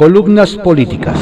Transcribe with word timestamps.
Columnas 0.00 0.56
políticas. 0.56 1.14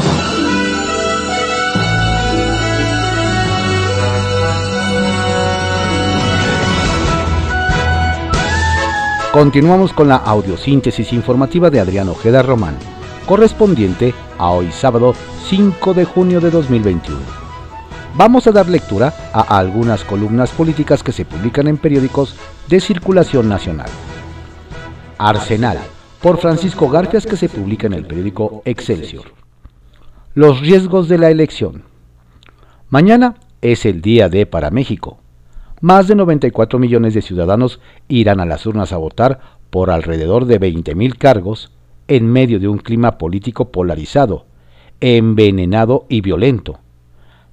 Continuamos 9.32 9.92
con 9.92 10.06
la 10.06 10.18
audiosíntesis 10.18 11.12
informativa 11.12 11.70
de 11.70 11.80
Adrián 11.80 12.08
Ojeda 12.08 12.40
Román, 12.42 12.76
correspondiente 13.26 14.14
a 14.38 14.50
hoy 14.50 14.70
sábado 14.70 15.12
5 15.48 15.94
de 15.94 16.04
junio 16.04 16.40
de 16.40 16.52
2021. 16.52 17.18
Vamos 18.14 18.46
a 18.46 18.52
dar 18.52 18.68
lectura 18.68 19.12
a 19.32 19.58
algunas 19.58 20.04
columnas 20.04 20.50
políticas 20.50 21.02
que 21.02 21.10
se 21.10 21.24
publican 21.24 21.66
en 21.66 21.78
periódicos 21.78 22.36
de 22.68 22.78
circulación 22.78 23.48
nacional. 23.48 23.90
Arsenal, 25.18 25.80
por 26.20 26.38
Francisco 26.38 26.88
Garfias, 26.88 27.26
que 27.26 27.36
se 27.36 27.48
publica 27.48 27.86
en 27.86 27.94
el 27.94 28.06
periódico 28.06 28.62
Excelsior. 28.64 29.24
Los 30.34 30.60
riesgos 30.60 31.08
de 31.08 31.18
la 31.18 31.30
elección. 31.30 31.84
Mañana 32.90 33.34
es 33.60 33.86
el 33.86 34.00
día 34.02 34.28
de 34.28 34.46
para 34.46 34.70
México 34.70 35.18
más 35.80 36.08
de 36.08 36.14
94 36.14 36.78
millones 36.78 37.14
de 37.14 37.22
ciudadanos 37.22 37.80
irán 38.08 38.40
a 38.40 38.46
las 38.46 38.66
urnas 38.66 38.92
a 38.92 38.96
votar 38.96 39.40
por 39.70 39.90
alrededor 39.90 40.46
de 40.46 40.60
20.000 40.60 41.16
cargos 41.16 41.70
en 42.08 42.26
medio 42.26 42.58
de 42.58 42.68
un 42.68 42.78
clima 42.78 43.18
político 43.18 43.70
polarizado, 43.70 44.46
envenenado 45.00 46.06
y 46.08 46.20
violento. 46.20 46.80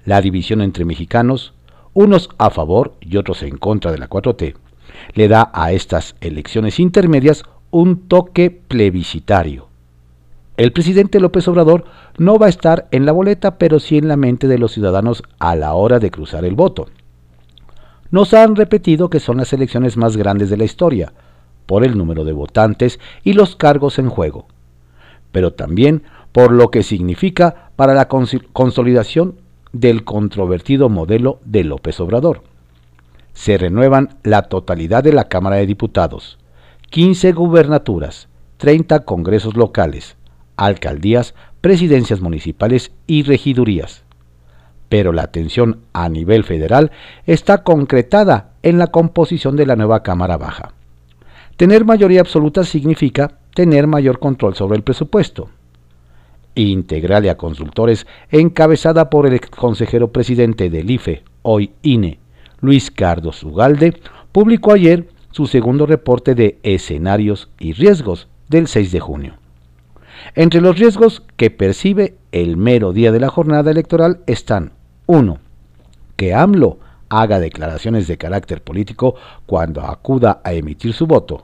La 0.05 0.21
división 0.21 0.61
entre 0.61 0.85
mexicanos, 0.85 1.53
unos 1.93 2.29
a 2.37 2.49
favor 2.49 2.95
y 2.99 3.17
otros 3.17 3.43
en 3.43 3.57
contra 3.57 3.91
de 3.91 3.97
la 3.97 4.09
4T, 4.09 4.55
le 5.13 5.27
da 5.27 5.51
a 5.53 5.71
estas 5.71 6.15
elecciones 6.21 6.79
intermedias 6.79 7.43
un 7.77 8.07
toque 8.07 8.49
plebiscitario. 8.51 9.67
El 10.57 10.71
presidente 10.71 11.19
López 11.19 11.47
Obrador 11.47 11.85
no 12.17 12.37
va 12.39 12.45
a 12.45 12.49
estar 12.49 12.87
en 12.91 13.05
la 13.05 13.11
boleta, 13.11 13.57
pero 13.57 13.79
sí 13.79 13.97
en 13.97 14.07
la 14.07 14.15
mente 14.15 14.47
de 14.47 14.57
los 14.57 14.71
ciudadanos 14.71 15.23
a 15.39 15.55
la 15.55 15.73
hora 15.73 15.99
de 15.99 16.11
cruzar 16.11 16.45
el 16.45 16.55
voto 16.55 16.87
nos 18.15 18.33
han 18.33 18.55
repetido 18.55 19.09
que 19.09 19.19
son 19.19 19.37
las 19.37 19.51
elecciones 19.53 19.97
más 19.97 20.15
grandes 20.15 20.49
de 20.49 20.55
la 20.55 20.63
historia, 20.63 21.11
por 21.65 21.83
el 21.83 21.97
número 21.97 22.23
de 22.23 22.31
votantes 22.31 22.99
y 23.23 23.33
los 23.33 23.57
cargos 23.57 23.99
en 23.99 24.09
juego, 24.09 24.47
pero 25.31 25.51
también 25.53 26.03
por 26.31 26.51
lo 26.51 26.69
que 26.69 26.81
significa 26.83 27.71
para 27.75 27.93
la 27.93 28.07
consolidación 28.07 29.35
del 29.73 30.03
controvertido 30.03 30.87
modelo 30.87 31.39
de 31.43 31.63
López 31.63 31.99
Obrador. 31.99 32.43
Se 33.33 33.57
renuevan 33.57 34.17
la 34.23 34.43
totalidad 34.43 35.03
de 35.03 35.11
la 35.11 35.27
Cámara 35.27 35.57
de 35.57 35.65
Diputados, 35.65 36.37
15 36.89 37.33
gubernaturas, 37.33 38.27
30 38.57 39.05
congresos 39.05 39.55
locales, 39.55 40.15
alcaldías, 40.57 41.35
presidencias 41.61 42.21
municipales 42.21 42.91
y 43.07 43.23
regidurías 43.23 44.05
pero 44.89 45.11
la 45.11 45.23
atención 45.23 45.79
a 45.93 46.09
nivel 46.09 46.43
federal 46.43 46.91
está 47.25 47.63
concretada 47.63 48.51
en 48.63 48.77
la 48.77 48.87
composición 48.87 49.55
de 49.55 49.65
la 49.65 49.75
nueva 49.75 50.03
Cámara 50.03 50.37
Baja. 50.37 50.71
Tener 51.57 51.85
mayoría 51.85 52.21
absoluta 52.21 52.63
significa 52.63 53.39
tener 53.53 53.87
mayor 53.87 54.19
control 54.19 54.55
sobre 54.55 54.77
el 54.77 54.83
presupuesto. 54.83 55.49
Integralia 56.55 57.35
Consultores, 57.35 58.07
encabezada 58.31 59.09
por 59.09 59.25
el 59.25 59.39
consejero 59.49 60.11
presidente 60.11 60.69
del 60.69 60.89
IFE, 60.89 61.23
hoy 61.41 61.71
INE, 61.81 62.19
Luis 62.61 62.91
Cardos 62.91 63.43
Ugalde, 63.43 63.99
publicó 64.31 64.73
ayer 64.73 65.09
su 65.35 65.47
segundo 65.47 65.85
reporte 65.85 66.33
de 66.33 66.59
escenarios 66.63 67.49
y 67.59 67.73
riesgos 67.73 68.29
del 68.47 68.69
6 68.69 68.93
de 68.93 69.01
junio. 69.01 69.33
Entre 70.33 70.61
los 70.61 70.79
riesgos 70.79 71.23
que 71.35 71.51
percibe 71.51 72.15
el 72.31 72.55
mero 72.55 72.93
día 72.93 73.11
de 73.11 73.19
la 73.19 73.27
jornada 73.27 73.69
electoral 73.69 74.21
están 74.27 74.71
1. 75.07 75.37
Que 76.15 76.33
AMLO 76.33 76.77
haga 77.09 77.41
declaraciones 77.41 78.07
de 78.07 78.17
carácter 78.17 78.61
político 78.61 79.15
cuando 79.45 79.81
acuda 79.81 80.39
a 80.45 80.53
emitir 80.53 80.93
su 80.93 81.05
voto. 81.05 81.43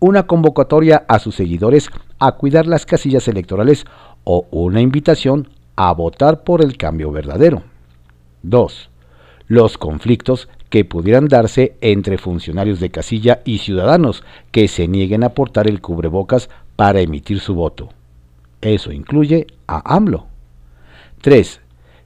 Una 0.00 0.24
convocatoria 0.24 1.04
a 1.06 1.20
sus 1.20 1.36
seguidores 1.36 1.90
a 2.18 2.32
cuidar 2.32 2.66
las 2.66 2.86
casillas 2.86 3.28
electorales 3.28 3.84
o 4.24 4.48
una 4.50 4.80
invitación 4.80 5.48
a 5.76 5.92
votar 5.92 6.42
por 6.42 6.60
el 6.60 6.76
cambio 6.76 7.12
verdadero. 7.12 7.62
2. 8.42 8.90
Los 9.46 9.78
conflictos 9.78 10.48
que 10.72 10.86
pudieran 10.86 11.28
darse 11.28 11.76
entre 11.82 12.16
funcionarios 12.16 12.80
de 12.80 12.90
casilla 12.90 13.42
y 13.44 13.58
ciudadanos 13.58 14.24
que 14.52 14.68
se 14.68 14.88
nieguen 14.88 15.22
a 15.22 15.34
portar 15.34 15.68
el 15.68 15.82
cubrebocas 15.82 16.48
para 16.76 17.02
emitir 17.02 17.40
su 17.40 17.54
voto. 17.54 17.90
Eso 18.62 18.90
incluye 18.90 19.48
a 19.66 19.94
AMLO. 19.94 20.28
3 21.20 21.60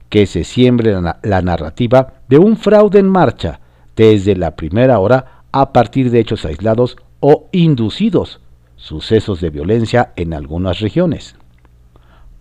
que 0.09 0.25
se 0.25 0.43
siembre 0.43 0.93
la, 1.01 1.41
narrativa 1.41 2.15
de 2.27 2.39
un 2.39 2.57
fraude 2.57 2.99
en 2.99 3.07
marcha 3.07 3.61
desde 3.95 4.35
la 4.35 4.57
primera 4.57 4.99
hora 4.99 5.43
a 5.53 5.71
partir 5.71 6.11
de 6.11 6.19
hechos 6.19 6.43
aislados 6.43 6.97
o 7.21 7.47
inducidos, 7.53 8.41
sucesos 8.75 9.39
de 9.39 9.49
violencia 9.49 10.11
en 10.17 10.33
algunas 10.33 10.81
regiones. 10.81 11.37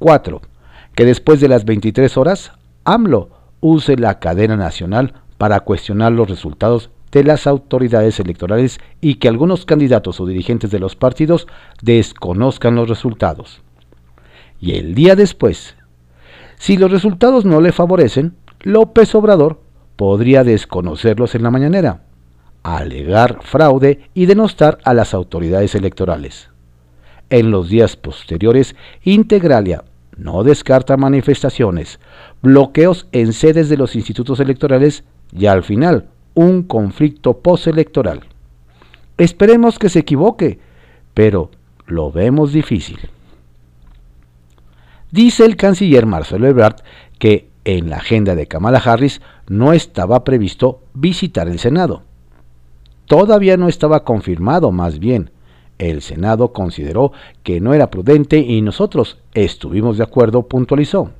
4. 0.00 0.42
Que 0.96 1.04
después 1.04 1.40
de 1.40 1.46
las 1.46 1.64
23 1.64 2.16
horas, 2.16 2.50
AMLO 2.82 3.30
use 3.60 3.96
la 3.96 4.18
cadena 4.18 4.56
nacional 4.56 5.22
para 5.38 5.60
cuestionar 5.60 6.12
los 6.12 6.28
resultados 6.28 6.90
de 7.12 7.24
las 7.24 7.46
autoridades 7.46 8.20
electorales 8.20 8.80
y 9.00 9.14
que 9.14 9.28
algunos 9.28 9.64
candidatos 9.64 10.20
o 10.20 10.26
dirigentes 10.26 10.70
de 10.70 10.78
los 10.78 10.96
partidos 10.96 11.46
desconozcan 11.82 12.74
los 12.74 12.88
resultados. 12.88 13.62
Y 14.60 14.72
el 14.72 14.94
día 14.94 15.16
después, 15.16 15.76
si 16.56 16.76
los 16.76 16.90
resultados 16.90 17.44
no 17.44 17.60
le 17.60 17.72
favorecen, 17.72 18.34
López 18.60 19.14
Obrador 19.14 19.60
podría 19.96 20.44
desconocerlos 20.44 21.34
en 21.34 21.42
la 21.42 21.50
mañanera, 21.50 22.02
alegar 22.62 23.38
fraude 23.42 24.10
y 24.14 24.26
denostar 24.26 24.78
a 24.84 24.94
las 24.94 25.14
autoridades 25.14 25.74
electorales. 25.74 26.50
En 27.30 27.50
los 27.50 27.68
días 27.68 27.96
posteriores, 27.96 28.76
Integralia 29.02 29.84
no 30.16 30.42
descarta 30.44 30.96
manifestaciones, 30.96 32.00
bloqueos 32.40 33.06
en 33.12 33.32
sedes 33.32 33.68
de 33.68 33.76
los 33.76 33.96
institutos 33.96 34.40
electorales 34.40 35.04
y 35.32 35.46
al 35.46 35.62
final 35.62 36.08
un 36.34 36.62
conflicto 36.62 37.38
postelectoral. 37.38 38.20
Esperemos 39.18 39.78
que 39.78 39.88
se 39.88 40.00
equivoque, 40.00 40.58
pero 41.14 41.50
lo 41.86 42.12
vemos 42.12 42.52
difícil. 42.52 42.98
Dice 45.10 45.44
el 45.44 45.56
canciller 45.56 46.04
Marcelo 46.04 46.46
Ebrard 46.46 46.76
que 47.18 47.48
en 47.64 47.88
la 47.90 47.96
agenda 47.96 48.34
de 48.34 48.46
Kamala 48.46 48.78
Harris 48.78 49.22
no 49.48 49.72
estaba 49.72 50.24
previsto 50.24 50.80
visitar 50.94 51.48
el 51.48 51.58
Senado. 51.58 52.02
Todavía 53.06 53.56
no 53.56 53.68
estaba 53.68 54.04
confirmado, 54.04 54.72
más 54.72 54.98
bien. 54.98 55.30
El 55.78 56.02
Senado 56.02 56.52
consideró 56.52 57.12
que 57.42 57.60
no 57.60 57.74
era 57.74 57.90
prudente 57.90 58.38
y 58.38 58.62
nosotros 58.62 59.18
estuvimos 59.34 59.98
de 59.98 60.04
acuerdo, 60.04 60.42
puntualizó. 60.48 61.10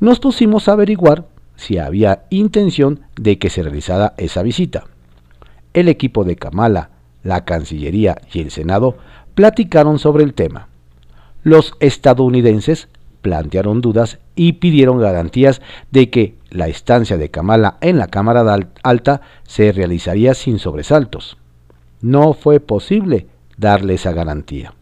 Nos 0.00 0.20
pusimos 0.20 0.68
a 0.68 0.72
averiguar 0.72 1.26
si 1.62 1.78
había 1.78 2.24
intención 2.30 3.00
de 3.14 3.38
que 3.38 3.48
se 3.48 3.62
realizara 3.62 4.14
esa 4.16 4.42
visita. 4.42 4.84
El 5.72 5.88
equipo 5.88 6.24
de 6.24 6.36
Kamala, 6.36 6.90
la 7.22 7.44
Cancillería 7.44 8.20
y 8.32 8.40
el 8.40 8.50
Senado 8.50 8.96
platicaron 9.34 9.98
sobre 9.98 10.24
el 10.24 10.34
tema. 10.34 10.68
Los 11.44 11.74
estadounidenses 11.78 12.88
plantearon 13.22 13.80
dudas 13.80 14.18
y 14.34 14.54
pidieron 14.54 15.00
garantías 15.00 15.62
de 15.92 16.10
que 16.10 16.34
la 16.50 16.66
estancia 16.66 17.16
de 17.16 17.30
Kamala 17.30 17.78
en 17.80 17.96
la 17.96 18.08
Cámara 18.08 18.44
Alta 18.82 19.20
se 19.44 19.70
realizaría 19.70 20.34
sin 20.34 20.58
sobresaltos. 20.58 21.38
No 22.00 22.34
fue 22.34 22.58
posible 22.58 23.28
darle 23.56 23.94
esa 23.94 24.12
garantía. 24.12 24.74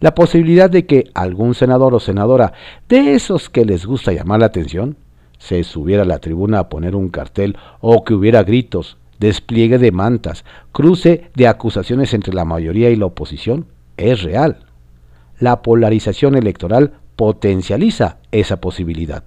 La 0.00 0.14
posibilidad 0.14 0.68
de 0.68 0.84
que 0.84 1.10
algún 1.14 1.54
senador 1.54 1.94
o 1.94 2.00
senadora 2.00 2.52
de 2.88 3.14
esos 3.14 3.48
que 3.48 3.64
les 3.64 3.86
gusta 3.86 4.12
llamar 4.12 4.40
la 4.40 4.46
atención 4.46 4.96
se 5.40 5.64
subiera 5.64 6.04
a 6.04 6.06
la 6.06 6.20
tribuna 6.20 6.60
a 6.60 6.68
poner 6.68 6.94
un 6.94 7.08
cartel 7.08 7.56
o 7.80 8.04
que 8.04 8.14
hubiera 8.14 8.44
gritos, 8.44 8.96
despliegue 9.18 9.78
de 9.78 9.90
mantas, 9.90 10.44
cruce 10.70 11.32
de 11.34 11.48
acusaciones 11.48 12.14
entre 12.14 12.32
la 12.32 12.44
mayoría 12.44 12.90
y 12.90 12.96
la 12.96 13.06
oposición 13.06 13.66
es 13.96 14.22
real 14.22 14.70
la 15.40 15.62
polarización 15.62 16.36
electoral 16.36 16.92
potencializa 17.16 18.18
esa 18.30 18.60
posibilidad. 18.60 19.24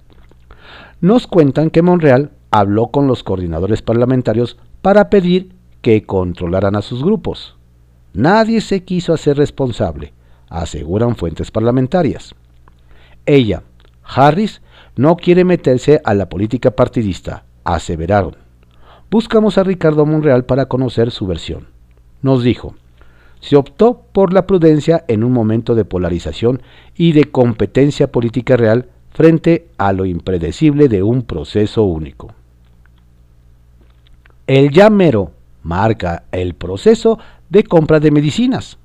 Nos 1.00 1.26
cuentan 1.26 1.70
que 1.70 1.82
Monreal 1.82 2.30
habló 2.50 2.86
con 2.86 3.06
los 3.06 3.22
coordinadores 3.22 3.82
parlamentarios 3.82 4.56
para 4.80 5.10
pedir 5.10 5.52
que 5.82 6.04
controlaran 6.04 6.76
a 6.76 6.82
sus 6.82 7.04
grupos. 7.04 7.56
Nadie 8.14 8.60
se 8.60 8.84
quiso 8.84 9.12
hacer 9.12 9.36
responsable, 9.36 10.14
aseguran 10.48 11.16
fuentes 11.16 11.50
parlamentarias. 11.50 12.34
Ella, 13.26 13.64
Harris, 14.02 14.62
no 14.96 15.16
quiere 15.16 15.44
meterse 15.44 16.00
a 16.04 16.14
la 16.14 16.28
política 16.28 16.70
partidista, 16.70 17.44
aseveraron. 17.64 18.36
Buscamos 19.10 19.58
a 19.58 19.64
Ricardo 19.64 20.06
Monreal 20.06 20.44
para 20.44 20.66
conocer 20.66 21.10
su 21.10 21.26
versión. 21.26 21.68
Nos 22.22 22.42
dijo, 22.42 22.74
se 23.40 23.56
optó 23.56 24.02
por 24.12 24.32
la 24.32 24.46
prudencia 24.46 25.04
en 25.08 25.24
un 25.24 25.32
momento 25.32 25.74
de 25.74 25.84
polarización 25.84 26.62
y 26.96 27.12
de 27.12 27.24
competencia 27.24 28.10
política 28.10 28.56
real 28.56 28.88
frente 29.10 29.68
a 29.78 29.92
lo 29.92 30.06
impredecible 30.06 30.88
de 30.88 31.02
un 31.02 31.22
proceso 31.22 31.82
único. 31.82 32.32
El 34.46 34.70
llamero 34.70 35.32
marca 35.62 36.24
el 36.32 36.54
proceso 36.54 37.18
de 37.48 37.64
compra 37.64 38.00
de 38.00 38.10
medicinas. 38.10 38.78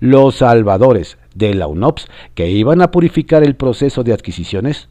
Los 0.00 0.36
salvadores 0.36 1.18
de 1.34 1.54
la 1.54 1.66
UNOPS 1.66 2.06
que 2.34 2.50
iban 2.50 2.82
a 2.82 2.90
purificar 2.90 3.42
el 3.42 3.56
proceso 3.56 4.04
de 4.04 4.12
adquisiciones 4.12 4.88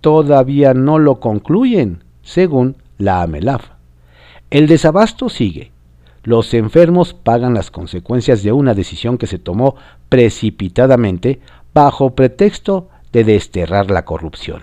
todavía 0.00 0.74
no 0.74 0.98
lo 0.98 1.20
concluyen, 1.20 2.04
según 2.22 2.76
la 2.98 3.22
AMELAF. 3.22 3.70
El 4.50 4.66
desabasto 4.66 5.28
sigue. 5.28 5.72
Los 6.22 6.52
enfermos 6.54 7.14
pagan 7.14 7.54
las 7.54 7.70
consecuencias 7.70 8.42
de 8.42 8.52
una 8.52 8.74
decisión 8.74 9.16
que 9.16 9.26
se 9.26 9.38
tomó 9.38 9.76
precipitadamente 10.08 11.40
bajo 11.72 12.14
pretexto 12.14 12.88
de 13.12 13.24
desterrar 13.24 13.90
la 13.90 14.04
corrupción. 14.04 14.62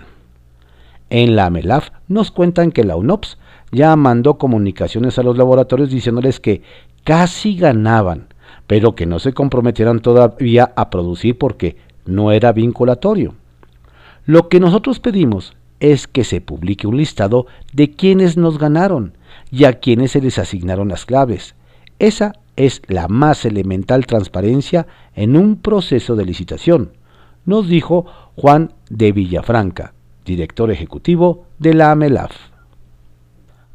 En 1.10 1.36
la 1.36 1.46
AMELAF 1.46 1.90
nos 2.06 2.30
cuentan 2.30 2.70
que 2.70 2.84
la 2.84 2.96
UNOPS 2.96 3.38
ya 3.72 3.96
mandó 3.96 4.38
comunicaciones 4.38 5.18
a 5.18 5.22
los 5.22 5.36
laboratorios 5.36 5.90
diciéndoles 5.90 6.38
que 6.38 6.62
casi 7.04 7.56
ganaban, 7.56 8.28
pero 8.66 8.94
que 8.94 9.06
no 9.06 9.18
se 9.18 9.32
comprometieran 9.32 10.00
todavía 10.00 10.72
a 10.76 10.90
producir 10.90 11.38
porque 11.38 11.76
no 12.04 12.32
era 12.32 12.52
vinculatorio. 12.52 13.34
Lo 14.28 14.50
que 14.50 14.60
nosotros 14.60 15.00
pedimos 15.00 15.56
es 15.80 16.06
que 16.06 16.22
se 16.22 16.42
publique 16.42 16.86
un 16.86 16.98
listado 16.98 17.46
de 17.72 17.92
quienes 17.92 18.36
nos 18.36 18.58
ganaron 18.58 19.16
y 19.50 19.64
a 19.64 19.80
quienes 19.80 20.10
se 20.10 20.20
les 20.20 20.38
asignaron 20.38 20.88
las 20.88 21.06
claves. 21.06 21.54
Esa 21.98 22.34
es 22.54 22.82
la 22.88 23.08
más 23.08 23.46
elemental 23.46 24.04
transparencia 24.04 24.86
en 25.14 25.34
un 25.34 25.56
proceso 25.56 26.14
de 26.14 26.26
licitación, 26.26 26.92
nos 27.46 27.68
dijo 27.68 28.04
Juan 28.36 28.74
de 28.90 29.12
Villafranca, 29.12 29.94
director 30.26 30.70
ejecutivo 30.70 31.46
de 31.58 31.72
la 31.72 31.92
AMELAF. 31.92 32.32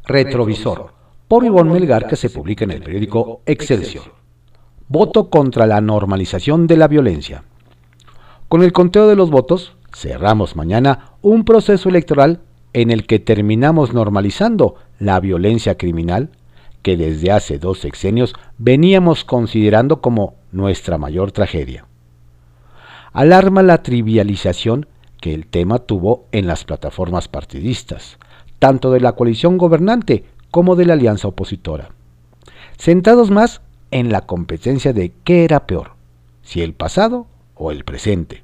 Retrovisor, 0.03 0.93
por 1.27 1.45
Ivonne 1.45 1.73
Melgar, 1.73 2.07
que 2.07 2.15
se 2.15 2.29
publica 2.29 2.63
en 2.65 2.71
el 2.73 2.83
periódico 2.83 3.41
Excelsior. 3.47 4.03
Voto 4.87 5.31
contra 5.31 5.65
la 5.65 5.81
normalización 5.81 6.67
de 6.67 6.77
la 6.77 6.87
violencia. 6.87 7.43
Con 8.47 8.61
el 8.61 8.71
conteo 8.71 9.07
de 9.07 9.15
los 9.15 9.31
votos, 9.31 9.77
cerramos 9.93 10.55
mañana 10.55 11.11
un 11.21 11.45
proceso 11.45 11.89
electoral 11.89 12.41
en 12.73 12.91
el 12.91 13.05
que 13.05 13.19
terminamos 13.19 13.93
normalizando 13.93 14.75
la 14.99 15.19
violencia 15.19 15.77
criminal 15.77 16.31
que 16.81 16.97
desde 16.97 17.31
hace 17.31 17.59
dos 17.59 17.79
sexenios 17.79 18.33
veníamos 18.57 19.23
considerando 19.23 20.01
como 20.01 20.35
nuestra 20.51 20.97
mayor 20.97 21.31
tragedia. 21.31 21.85
Alarma 23.13 23.63
la 23.63 23.83
trivialización 23.83 24.87
que 25.21 25.33
el 25.33 25.47
tema 25.47 25.79
tuvo 25.79 26.25
en 26.31 26.47
las 26.47 26.65
plataformas 26.65 27.27
partidistas, 27.27 28.17
tanto 28.59 28.91
de 28.91 28.99
la 28.99 29.13
coalición 29.13 29.57
gobernante 29.57 30.25
como 30.51 30.75
de 30.75 30.85
la 30.85 30.93
alianza 30.93 31.29
opositora, 31.29 31.89
sentados 32.77 33.31
más 33.31 33.61
en 33.91 34.11
la 34.11 34.21
competencia 34.21 34.91
de 34.91 35.13
qué 35.23 35.45
era 35.45 35.65
peor, 35.65 35.91
si 36.41 36.61
el 36.61 36.73
pasado 36.73 37.27
o 37.55 37.71
el 37.71 37.85
presente. 37.85 38.42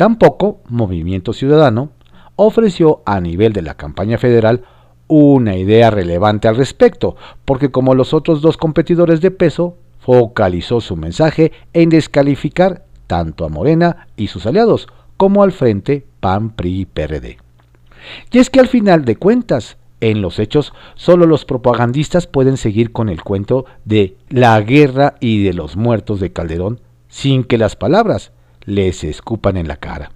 Tampoco 0.00 0.60
Movimiento 0.70 1.34
Ciudadano 1.34 1.90
ofreció 2.36 3.02
a 3.04 3.20
nivel 3.20 3.52
de 3.52 3.60
la 3.60 3.74
campaña 3.74 4.16
federal 4.16 4.62
una 5.08 5.58
idea 5.58 5.90
relevante 5.90 6.48
al 6.48 6.56
respecto, 6.56 7.16
porque 7.44 7.70
como 7.70 7.94
los 7.94 8.14
otros 8.14 8.40
dos 8.40 8.56
competidores 8.56 9.20
de 9.20 9.30
peso, 9.30 9.76
focalizó 9.98 10.80
su 10.80 10.96
mensaje 10.96 11.52
en 11.74 11.90
descalificar 11.90 12.86
tanto 13.06 13.44
a 13.44 13.50
Morena 13.50 14.06
y 14.16 14.28
sus 14.28 14.46
aliados 14.46 14.88
como 15.18 15.42
al 15.42 15.52
frente 15.52 16.06
PAN, 16.20 16.48
PRI 16.48 16.86
PRD. 16.86 17.36
Y 18.32 18.38
es 18.38 18.48
que 18.48 18.60
al 18.60 18.68
final 18.68 19.04
de 19.04 19.16
cuentas, 19.16 19.76
en 20.00 20.22
los 20.22 20.38
hechos, 20.38 20.72
solo 20.94 21.26
los 21.26 21.44
propagandistas 21.44 22.26
pueden 22.26 22.56
seguir 22.56 22.90
con 22.90 23.10
el 23.10 23.22
cuento 23.22 23.66
de 23.84 24.16
la 24.30 24.58
guerra 24.62 25.16
y 25.20 25.44
de 25.44 25.52
los 25.52 25.76
muertos 25.76 26.20
de 26.20 26.32
Calderón 26.32 26.80
sin 27.08 27.44
que 27.44 27.58
las 27.58 27.76
palabras 27.76 28.32
les 28.70 29.04
escupan 29.04 29.56
en 29.56 29.68
la 29.68 29.76
cara. 29.76 30.12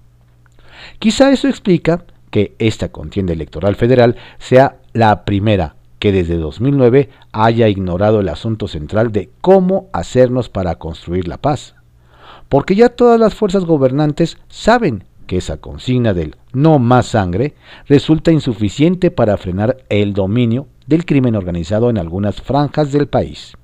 Quizá 0.98 1.30
eso 1.30 1.48
explica 1.48 2.04
que 2.30 2.54
esta 2.58 2.90
contienda 2.90 3.32
electoral 3.32 3.76
federal 3.76 4.16
sea 4.38 4.78
la 4.92 5.24
primera 5.24 5.76
que 5.98 6.12
desde 6.12 6.36
2009 6.36 7.08
haya 7.32 7.68
ignorado 7.68 8.20
el 8.20 8.28
asunto 8.28 8.68
central 8.68 9.12
de 9.12 9.30
cómo 9.40 9.88
hacernos 9.92 10.48
para 10.48 10.76
construir 10.76 11.28
la 11.28 11.38
paz. 11.38 11.74
Porque 12.48 12.74
ya 12.74 12.90
todas 12.90 13.18
las 13.18 13.34
fuerzas 13.34 13.64
gobernantes 13.64 14.36
saben 14.48 15.04
que 15.26 15.38
esa 15.38 15.56
consigna 15.56 16.12
del 16.12 16.36
no 16.52 16.78
más 16.78 17.06
sangre 17.06 17.54
resulta 17.88 18.30
insuficiente 18.30 19.10
para 19.10 19.36
frenar 19.36 19.78
el 19.88 20.12
dominio 20.12 20.66
del 20.86 21.06
crimen 21.06 21.36
organizado 21.36 21.88
en 21.88 21.98
algunas 21.98 22.42
franjas 22.42 22.92
del 22.92 23.06
país. 23.06 23.54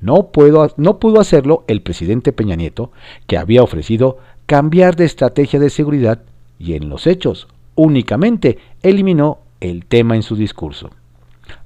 No, 0.00 0.30
pudo 0.30 1.20
hacerlo 1.20 1.64
el 1.68 1.82
presidente 1.82 2.32
Peña 2.32 2.56
Nieto, 2.56 2.92
que 3.26 3.38
había 3.38 3.62
ofrecido 3.62 4.18
cambiar 4.46 4.94
de 4.96 5.04
estrategia 5.04 5.58
de 5.58 5.70
seguridad 5.70 6.22
y 6.58 6.74
en 6.74 6.88
los 6.88 7.06
hechos 7.06 7.48
únicamente 7.74 8.58
eliminó 8.82 9.38
el 9.60 9.86
tema 9.86 10.16
en 10.16 10.22
su 10.22 10.36
discurso. 10.36 10.90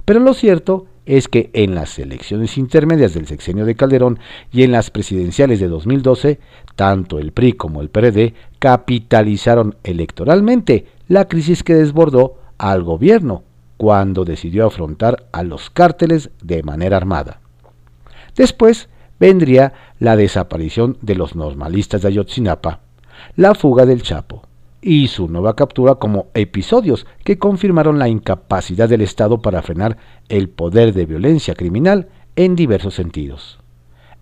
Pero 0.04 0.20
lo 0.20 0.34
cierto 0.34 0.86
es 1.06 1.28
que 1.28 1.50
en 1.54 1.74
las 1.74 1.98
elecciones 1.98 2.56
intermedias 2.56 3.14
del 3.14 3.26
sexenio 3.26 3.64
de 3.64 3.74
Calderón 3.74 4.18
y 4.52 4.62
en 4.62 4.72
las 4.72 4.90
presidenciales 4.90 5.58
de 5.58 5.68
2012, 5.68 6.38
tanto 6.76 7.18
el 7.18 7.32
PRI 7.32 7.54
como 7.54 7.80
el 7.80 7.90
PRD 7.90 8.34
capitalizaron 8.58 9.76
electoralmente 9.82 10.86
la 11.08 11.26
crisis 11.26 11.64
que 11.64 11.74
desbordó 11.74 12.36
al 12.58 12.82
gobierno 12.84 13.42
cuando 13.76 14.24
decidió 14.24 14.66
afrontar 14.66 15.26
a 15.32 15.42
los 15.42 15.70
cárteles 15.70 16.30
de 16.42 16.62
manera 16.62 16.96
armada. 16.96 17.40
Después 18.36 18.88
vendría 19.18 19.72
la 19.98 20.16
desaparición 20.16 20.96
de 21.02 21.14
los 21.14 21.36
normalistas 21.36 22.02
de 22.02 22.08
Ayotzinapa, 22.08 22.80
la 23.36 23.54
fuga 23.54 23.86
del 23.86 24.02
Chapo 24.02 24.42
y 24.82 25.08
su 25.08 25.28
nueva 25.28 25.54
captura 25.56 25.96
como 25.96 26.28
episodios 26.34 27.06
que 27.22 27.38
confirmaron 27.38 27.98
la 27.98 28.08
incapacidad 28.08 28.88
del 28.88 29.02
Estado 29.02 29.42
para 29.42 29.62
frenar 29.62 29.98
el 30.28 30.48
poder 30.48 30.94
de 30.94 31.06
violencia 31.06 31.54
criminal 31.54 32.08
en 32.36 32.56
diversos 32.56 32.94
sentidos. 32.94 33.58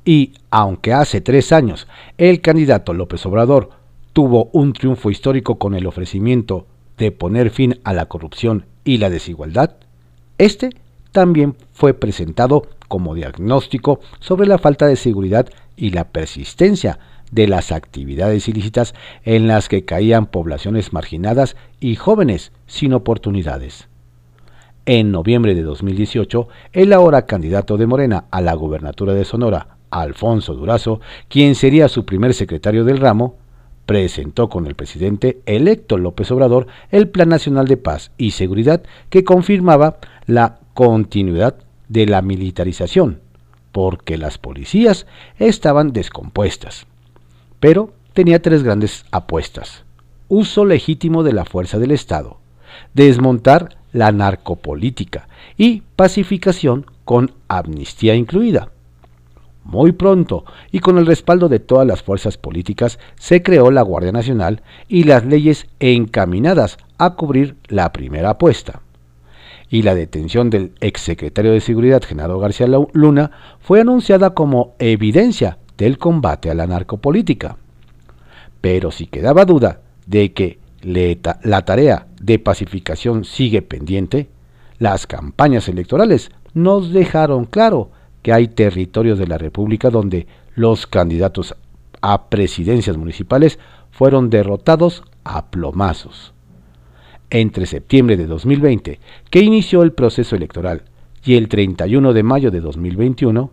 Y 0.05 0.33
aunque 0.51 0.93
hace 0.93 1.21
tres 1.21 1.53
años 1.53 1.87
el 2.17 2.41
candidato 2.41 2.93
López 2.93 3.25
Obrador 3.27 3.71
tuvo 4.13 4.49
un 4.53 4.73
triunfo 4.73 5.11
histórico 5.11 5.59
con 5.59 5.75
el 5.75 5.87
ofrecimiento 5.87 6.67
de 6.97 7.13
poner 7.13 7.51
fin 7.51 7.79
a 7.85 7.93
la 7.93 8.07
corrupción 8.07 8.65
y 8.85 8.99
la 8.99 9.11
desigualdad, 9.11 9.77
este 10.39 10.71
también 11.13 11.57
fue 11.73 11.95
presentado 11.95 12.67
como 12.89 13.15
diagnóstico 13.15 14.01
sobre 14.19 14.49
la 14.49 14.59
falta 14.59 14.87
de 14.87 14.97
seguridad 14.97 15.49
y 15.77 15.91
la 15.91 16.05
persistencia 16.05 16.99
de 17.31 17.47
las 17.47 17.73
actividades 17.73 18.49
ilícitas 18.49 18.95
en 19.25 19.47
las 19.47 19.69
que 19.69 19.85
caían 19.85 20.27
poblaciones 20.27 20.93
marginadas 20.93 21.57
y 21.79 21.95
jóvenes 21.95 22.53
sin 22.67 22.95
oportunidades. 22.95 23.89
En 24.87 25.13
noviembre 25.13 25.55
de 25.55 25.63
2018, 25.63 26.49
el 26.73 26.93
ahora 26.95 27.27
candidato 27.27 27.77
de 27.77 27.87
Morena 27.87 28.25
a 28.31 28.41
la 28.41 28.55
gobernatura 28.55 29.13
de 29.13 29.27
Sonora, 29.27 29.77
Alfonso 29.91 30.55
Durazo, 30.55 31.01
quien 31.29 31.55
sería 31.55 31.89
su 31.89 32.07
primer 32.07 32.33
secretario 32.33 32.85
del 32.85 32.99
ramo, 32.99 33.37
presentó 33.85 34.49
con 34.49 34.67
el 34.67 34.75
presidente 34.75 35.41
electo 35.47 35.99
López 35.99 36.31
Obrador 36.31 36.67
el 36.91 37.09
Plan 37.09 37.29
Nacional 37.29 37.67
de 37.69 37.77
Paz 37.79 38.13
y 38.19 38.33
Seguridad 38.33 38.83
que 39.09 39.25
confirmaba 39.25 39.99
la 40.27 40.59
continuidad 40.75 41.57
de 41.89 42.07
la 42.07 42.23
militarización, 42.23 43.21
porque 43.73 44.19
las 44.19 44.39
policías 44.39 45.07
estaban 45.39 45.93
descompuestas. 45.93 46.87
Pero 47.61 47.93
tenía 48.13 48.41
tres 48.43 48.63
grandes 48.63 49.05
apuestas. 49.11 49.85
Uso 50.29 50.65
legítimo 50.65 51.23
de 51.23 51.33
la 51.33 51.45
fuerza 51.45 51.79
del 51.79 51.91
Estado, 51.91 52.39
desmontar 52.95 53.79
la 53.93 54.13
narcopolítica 54.13 55.29
y 55.57 55.83
pacificación 55.97 56.87
con 57.05 57.33
amnistía 57.49 58.15
incluida. 58.15 58.71
Muy 59.65 59.93
pronto, 59.93 60.45
y 60.73 60.79
con 60.81 60.97
el 60.97 61.07
respaldo 61.07 61.49
de 61.49 61.61
todas 61.61 61.87
las 61.87 62.03
fuerzas 62.03 62.39
políticas, 62.39 62.99
se 63.17 63.43
creó 63.43 63.71
la 63.71 63.83
Guardia 63.83 64.13
Nacional 64.13 64.63
y 64.89 65.05
las 65.05 65.27
leyes 65.27 65.67
encaminadas 65.79 66.79
a 66.97 67.15
cubrir 67.17 67.57
la 67.69 67.93
primera 67.93 68.31
apuesta. 68.31 68.81
Y 69.71 69.83
la 69.83 69.95
detención 69.95 70.51
del 70.51 70.73
exsecretario 70.81 71.53
de 71.53 71.61
Seguridad, 71.61 72.03
Genaro 72.03 72.39
García 72.39 72.67
Luna, 72.93 73.31
fue 73.61 73.81
anunciada 73.81 74.31
como 74.31 74.75
evidencia 74.79 75.59
del 75.77 75.99
combate 75.99 76.51
a 76.51 76.55
la 76.55 76.67
narcopolítica. 76.67 77.57
Pero 78.61 78.91
si 78.91 79.07
quedaba 79.07 79.45
duda 79.45 79.81
de 80.07 80.33
que 80.33 80.59
la 80.83 81.65
tarea 81.65 82.07
de 82.21 82.39
pacificación 82.39 83.25
sigue 83.25 83.63
pendiente, 83.63 84.29
las 84.79 85.07
campañas 85.07 85.69
electorales 85.69 86.31
nos 86.55 86.93
dejaron 86.93 87.45
claro 87.45 87.91
que 88.23 88.33
hay 88.33 88.49
territorios 88.49 89.19
de 89.19 89.27
la 89.27 89.39
República 89.39 89.91
donde 89.91 90.27
los 90.55 90.87
candidatos 90.87 91.55
a 92.01 92.29
presidencias 92.29 92.97
municipales 92.97 93.59
fueron 93.91 94.31
derrotados 94.31 95.03
a 95.25 95.51
plomazos. 95.51 96.33
Entre 97.31 97.67
septiembre 97.67 98.17
de 98.17 98.27
2020, 98.27 99.01
que 99.31 99.41
inició 99.41 99.83
el 99.83 99.93
proceso 99.93 100.35
electoral, 100.35 100.83
y 101.25 101.35
el 101.37 101.49
31 101.49 102.13
de 102.13 102.23
mayo 102.23 102.51
de 102.51 102.61
2021, 102.61 103.51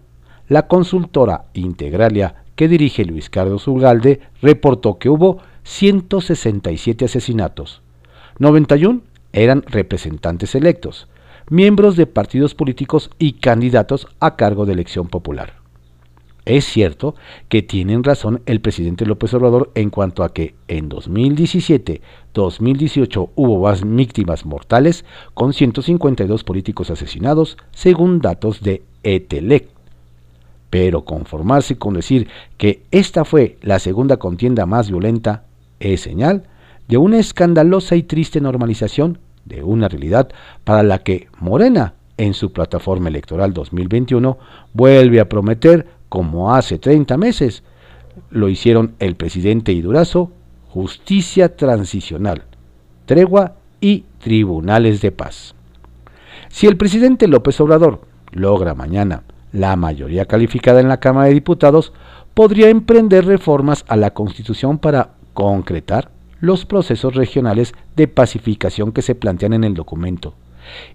la 0.48 0.68
consultora 0.68 1.46
Integralia 1.54 2.36
que 2.56 2.68
dirige 2.68 3.04
Luis 3.04 3.30
Carlos 3.30 3.68
Ugalde 3.68 4.22
reportó 4.42 4.98
que 4.98 5.10
hubo 5.10 5.40
167 5.64 7.06
asesinatos. 7.06 7.82
91 8.40 9.02
eran 9.34 9.64
representantes 9.64 10.56
electos, 10.56 11.08
miembros 11.50 11.98
de 11.98 12.08
partidos 12.08 12.56
políticos 12.56 13.10
y 13.20 13.34
candidatos 13.34 14.08
a 14.20 14.36
cargo 14.36 14.66
de 14.66 14.74
elección 14.74 15.08
popular. 15.08 15.65
Es 16.46 16.66
cierto 16.66 17.16
que 17.50 17.64
tienen 17.64 18.04
razón 18.04 18.44
el 18.46 18.62
presidente 18.62 19.08
López 19.08 19.34
Obrador 19.34 19.72
en 19.74 19.90
cuanto 19.90 20.24
a 20.24 20.32
que 20.32 20.54
en 20.68 20.92
2017-2018 20.92 23.32
hubo 23.34 23.64
más 23.64 23.82
víctimas 23.84 24.46
mortales 24.46 25.06
con 25.34 25.54
152 25.54 26.44
políticos 26.44 26.92
asesinados, 26.92 27.58
según 27.72 28.22
datos 28.22 28.62
de 28.62 28.84
ETELEC. 29.02 29.70
Pero 30.70 31.04
conformarse 31.04 31.78
con 31.78 31.96
decir 31.96 32.28
que 32.58 32.84
esta 32.92 33.26
fue 33.26 33.58
la 33.62 33.80
segunda 33.80 34.18
contienda 34.18 34.68
más 34.68 34.90
violenta 34.90 35.46
es 35.80 36.02
señal 36.02 36.44
de 36.88 36.98
una 36.98 37.18
escandalosa 37.18 37.96
y 37.96 38.04
triste 38.04 38.40
normalización 38.40 39.18
de 39.46 39.64
una 39.64 39.88
realidad 39.88 40.30
para 40.64 40.84
la 40.84 41.00
que 41.00 41.28
Morena, 41.40 41.96
en 42.18 42.36
su 42.36 42.54
plataforma 42.54 43.10
electoral 43.10 43.52
2021, 43.54 44.38
vuelve 44.74 45.20
a 45.20 45.28
prometer 45.28 45.95
como 46.10 46.54
hace 46.54 46.78
30 46.78 47.18
meses 47.18 47.64
lo 48.30 48.50
hicieron 48.50 48.96
el 49.00 49.16
presidente 49.16 49.72
y 49.72 49.82
Durazo, 49.82 50.32
justicia 50.70 51.56
transicional, 51.56 52.44
tregua 53.06 53.56
y 53.82 54.06
tribunales 54.20 55.02
de 55.02 55.12
paz. 55.12 55.56
Si 56.50 56.68
el 56.68 56.78
presidente 56.78 57.28
López 57.28 57.60
Obrador 57.60 58.02
logra 58.32 58.76
mañana 58.76 59.24
la 59.52 59.76
mayoría 59.76 60.26
calificada 60.26 60.80
en 60.80 60.90
la 60.90 61.00
Cámara 61.00 61.28
de 61.28 61.34
Diputados, 61.34 61.94
podría 62.34 62.70
emprender 62.70 63.26
reformas 63.26 63.86
a 63.88 63.96
la 63.96 64.14
Constitución 64.14 64.78
para 64.78 65.12
concretar 65.34 66.12
los 66.42 66.66
procesos 66.66 67.16
regionales 67.16 67.74
de 67.96 68.08
pacificación 68.08 68.92
que 68.92 69.02
se 69.02 69.16
plantean 69.16 69.54
en 69.54 69.64
el 69.64 69.74
documento 69.74 70.36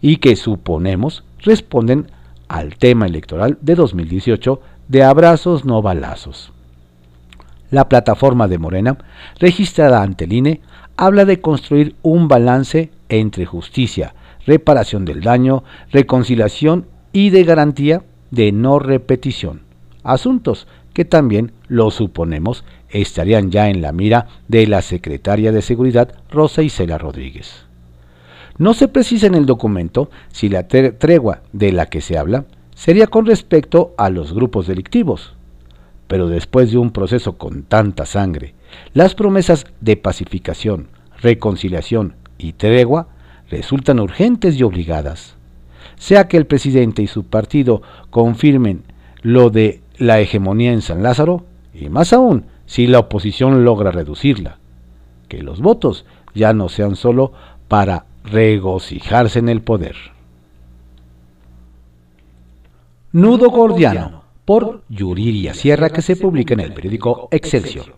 y 0.00 0.17
que 0.17 0.37
suponemos 0.37 1.25
responden 1.38 2.11
al 2.49 2.76
tema 2.76 3.07
electoral 3.07 3.59
de 3.61 3.75
2018 3.75 4.61
de 4.90 5.04
abrazos 5.04 5.64
no 5.64 5.82
balazos. 5.82 6.52
La 7.70 7.88
plataforma 7.88 8.49
de 8.49 8.59
Morena, 8.59 8.99
registrada 9.38 10.02
ante 10.02 10.25
el 10.25 10.32
INE, 10.32 10.61
habla 10.97 11.25
de 11.25 11.40
construir 11.40 11.94
un 12.02 12.26
balance 12.26 12.90
entre 13.09 13.47
justicia, 13.47 14.14
reparación 14.47 15.04
del 15.04 15.20
daño, 15.20 15.62
reconciliación 15.92 16.87
y 17.12 17.30
de 17.30 17.44
garantía 17.44 18.02
de 18.32 18.50
no 18.50 18.80
repetición. 18.80 19.62
Asuntos 20.02 20.66
que 20.92 21.04
también, 21.04 21.52
lo 21.68 21.92
suponemos, 21.92 22.64
estarían 22.88 23.52
ya 23.52 23.68
en 23.68 23.82
la 23.82 23.92
mira 23.92 24.26
de 24.49 24.66
la 24.66 24.82
secretaria 24.82 25.52
de 25.52 25.62
Seguridad 25.62 26.16
Rosa 26.32 26.62
Isela 26.62 26.99
Rodríguez. 26.99 27.64
No 28.59 28.75
se 28.75 28.88
precisa 28.88 29.28
en 29.28 29.37
el 29.37 29.47
documento 29.47 30.11
si 30.32 30.49
la 30.49 30.66
tregua 30.66 31.42
de 31.52 31.70
la 31.70 31.87
que 31.87 32.00
se 32.00 32.18
habla 32.18 32.44
sería 32.81 33.09
con 33.09 33.27
respecto 33.27 33.93
a 33.99 34.09
los 34.09 34.33
grupos 34.33 34.67
delictivos. 34.67 35.35
Pero 36.09 36.29
después 36.29 36.73
de 36.73 36.79
un 36.79 36.93
proceso 36.93 37.37
con 37.37 37.65
tanta 37.65 38.07
sangre, 38.07 38.55
las 38.95 39.15
promesas 39.15 39.67
de 39.83 39.99
pacificación, 39.99 40.89
reconciliación 41.21 42.15
y 42.39 42.55
tregua 42.55 43.09
resultan 43.51 44.01
urgentes 44.01 44.57
y 44.57 44.63
obligadas. 44.63 45.37
Sea 45.97 46.27
que 46.27 46.39
el 46.39 46.47
presidente 46.47 47.03
y 47.03 47.07
su 47.07 47.25
partido 47.25 47.83
confirmen 48.09 48.83
lo 49.21 49.51
de 49.51 49.83
la 49.99 50.19
hegemonía 50.21 50.73
en 50.73 50.81
San 50.81 51.03
Lázaro, 51.03 51.45
y 51.75 51.91
más 51.91 52.15
aún 52.15 52.47
si 52.65 52.87
la 52.87 53.01
oposición 53.01 53.63
logra 53.63 53.91
reducirla, 53.91 54.57
que 55.29 55.43
los 55.43 55.61
votos 55.61 56.07
ya 56.35 56.55
no 56.55 56.71
sean 56.71 56.97
solo 56.97 57.35
para 57.69 58.07
regocijarse 58.25 59.39
en 59.39 59.51
el 59.51 59.61
poder. 59.61 59.97
Nudo 63.12 63.50
Gordiano, 63.50 64.23
por 64.45 64.85
Yuriria 64.88 65.52
Sierra, 65.52 65.90
que 65.90 66.00
se 66.00 66.14
publica 66.14 66.55
en 66.55 66.61
el 66.61 66.73
periódico 66.73 67.26
Excelsior. 67.33 67.97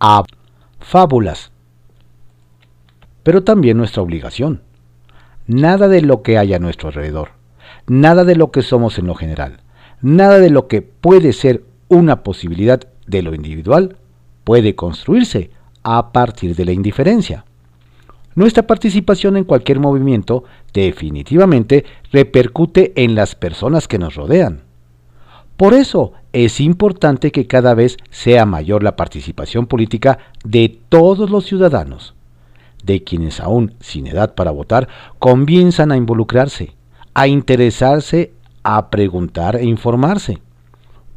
A 0.00 0.22
fábulas, 0.80 1.52
pero 3.22 3.44
también 3.44 3.76
nuestra 3.76 4.00
obligación. 4.00 4.62
Nada 5.46 5.86
de 5.86 6.00
lo 6.00 6.22
que 6.22 6.38
hay 6.38 6.54
a 6.54 6.58
nuestro 6.58 6.88
alrededor, 6.88 7.32
nada 7.86 8.24
de 8.24 8.34
lo 8.34 8.50
que 8.50 8.62
somos 8.62 8.98
en 8.98 9.06
lo 9.06 9.14
general, 9.14 9.60
nada 10.00 10.38
de 10.38 10.48
lo 10.48 10.66
que 10.66 10.80
puede 10.80 11.34
ser 11.34 11.64
una 11.88 12.22
posibilidad 12.22 12.80
de 13.06 13.20
lo 13.20 13.34
individual 13.34 13.98
puede 14.44 14.74
construirse 14.74 15.50
a 15.82 16.10
partir 16.12 16.56
de 16.56 16.64
la 16.64 16.72
indiferencia. 16.72 17.44
Nuestra 18.34 18.66
participación 18.66 19.36
en 19.36 19.44
cualquier 19.44 19.78
movimiento 19.78 20.44
definitivamente 20.72 21.84
repercute 22.12 22.92
en 22.96 23.14
las 23.14 23.34
personas 23.34 23.88
que 23.88 23.98
nos 23.98 24.14
rodean. 24.14 24.62
Por 25.56 25.74
eso 25.74 26.12
es 26.32 26.60
importante 26.60 27.30
que 27.30 27.46
cada 27.46 27.74
vez 27.74 27.98
sea 28.10 28.46
mayor 28.46 28.82
la 28.82 28.96
participación 28.96 29.66
política 29.66 30.18
de 30.44 30.80
todos 30.88 31.30
los 31.30 31.44
ciudadanos, 31.44 32.14
de 32.82 33.04
quienes 33.04 33.38
aún 33.38 33.74
sin 33.80 34.06
edad 34.06 34.34
para 34.34 34.50
votar 34.50 34.88
comienzan 35.18 35.92
a 35.92 35.96
involucrarse, 35.96 36.74
a 37.14 37.28
interesarse, 37.28 38.32
a 38.62 38.88
preguntar 38.90 39.56
e 39.56 39.64
informarse. 39.64 40.38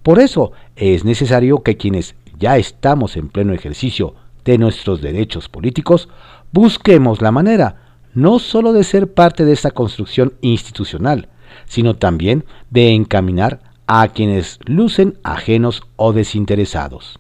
Por 0.04 0.20
eso 0.20 0.52
es 0.76 1.06
necesario 1.06 1.64
que 1.64 1.78
quienes 1.78 2.16
ya 2.38 2.58
estamos 2.58 3.16
en 3.16 3.30
pleno 3.30 3.54
ejercicio 3.54 4.16
de 4.44 4.58
nuestros 4.58 5.02
derechos 5.02 5.50
políticos 5.50 6.10
busquemos 6.56 7.22
la 7.22 7.34
manera 7.34 8.00
no 8.14 8.40
sólo 8.40 8.72
de 8.72 8.86
ser 8.86 9.14
parte 9.14 9.44
de 9.44 9.52
esta 9.52 9.72
construcción 9.72 10.36
institucional, 10.40 11.28
sino 11.66 11.98
también 11.98 12.46
de 12.70 12.94
encaminar 12.94 13.60
a 13.88 14.08
quienes 14.08 14.60
lucen 14.64 15.20
ajenos 15.22 15.84
o 15.98 16.14
desinteresados. 16.14 17.20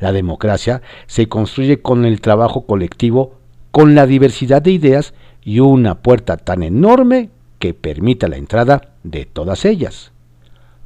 La 0.00 0.10
democracia 0.10 0.82
se 1.06 1.28
construye 1.28 1.82
con 1.82 2.04
el 2.04 2.20
trabajo 2.20 2.66
colectivo, 2.66 3.36
con 3.70 3.94
la 3.94 4.08
diversidad 4.08 4.60
de 4.60 4.72
ideas 4.72 5.14
y 5.44 5.60
una 5.60 6.02
puerta 6.02 6.36
tan 6.36 6.64
enorme 6.64 7.30
que 7.60 7.74
permita 7.74 8.26
la 8.26 8.38
entrada 8.38 8.94
de 9.04 9.24
todas 9.24 9.64
ellas. 9.64 10.10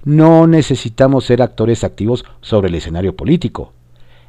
No 0.04 0.46
necesitamos 0.46 1.24
ser 1.24 1.40
actores 1.40 1.84
activos 1.84 2.26
sobre 2.42 2.68
el 2.68 2.74
escenario 2.74 3.16
político 3.16 3.72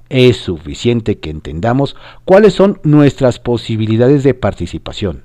es 0.09 0.37
suficiente 0.37 1.19
que 1.19 1.29
entendamos 1.29 1.95
cuáles 2.25 2.53
son 2.53 2.79
nuestras 2.83 3.39
posibilidades 3.39 4.23
de 4.23 4.33
participación. 4.33 5.23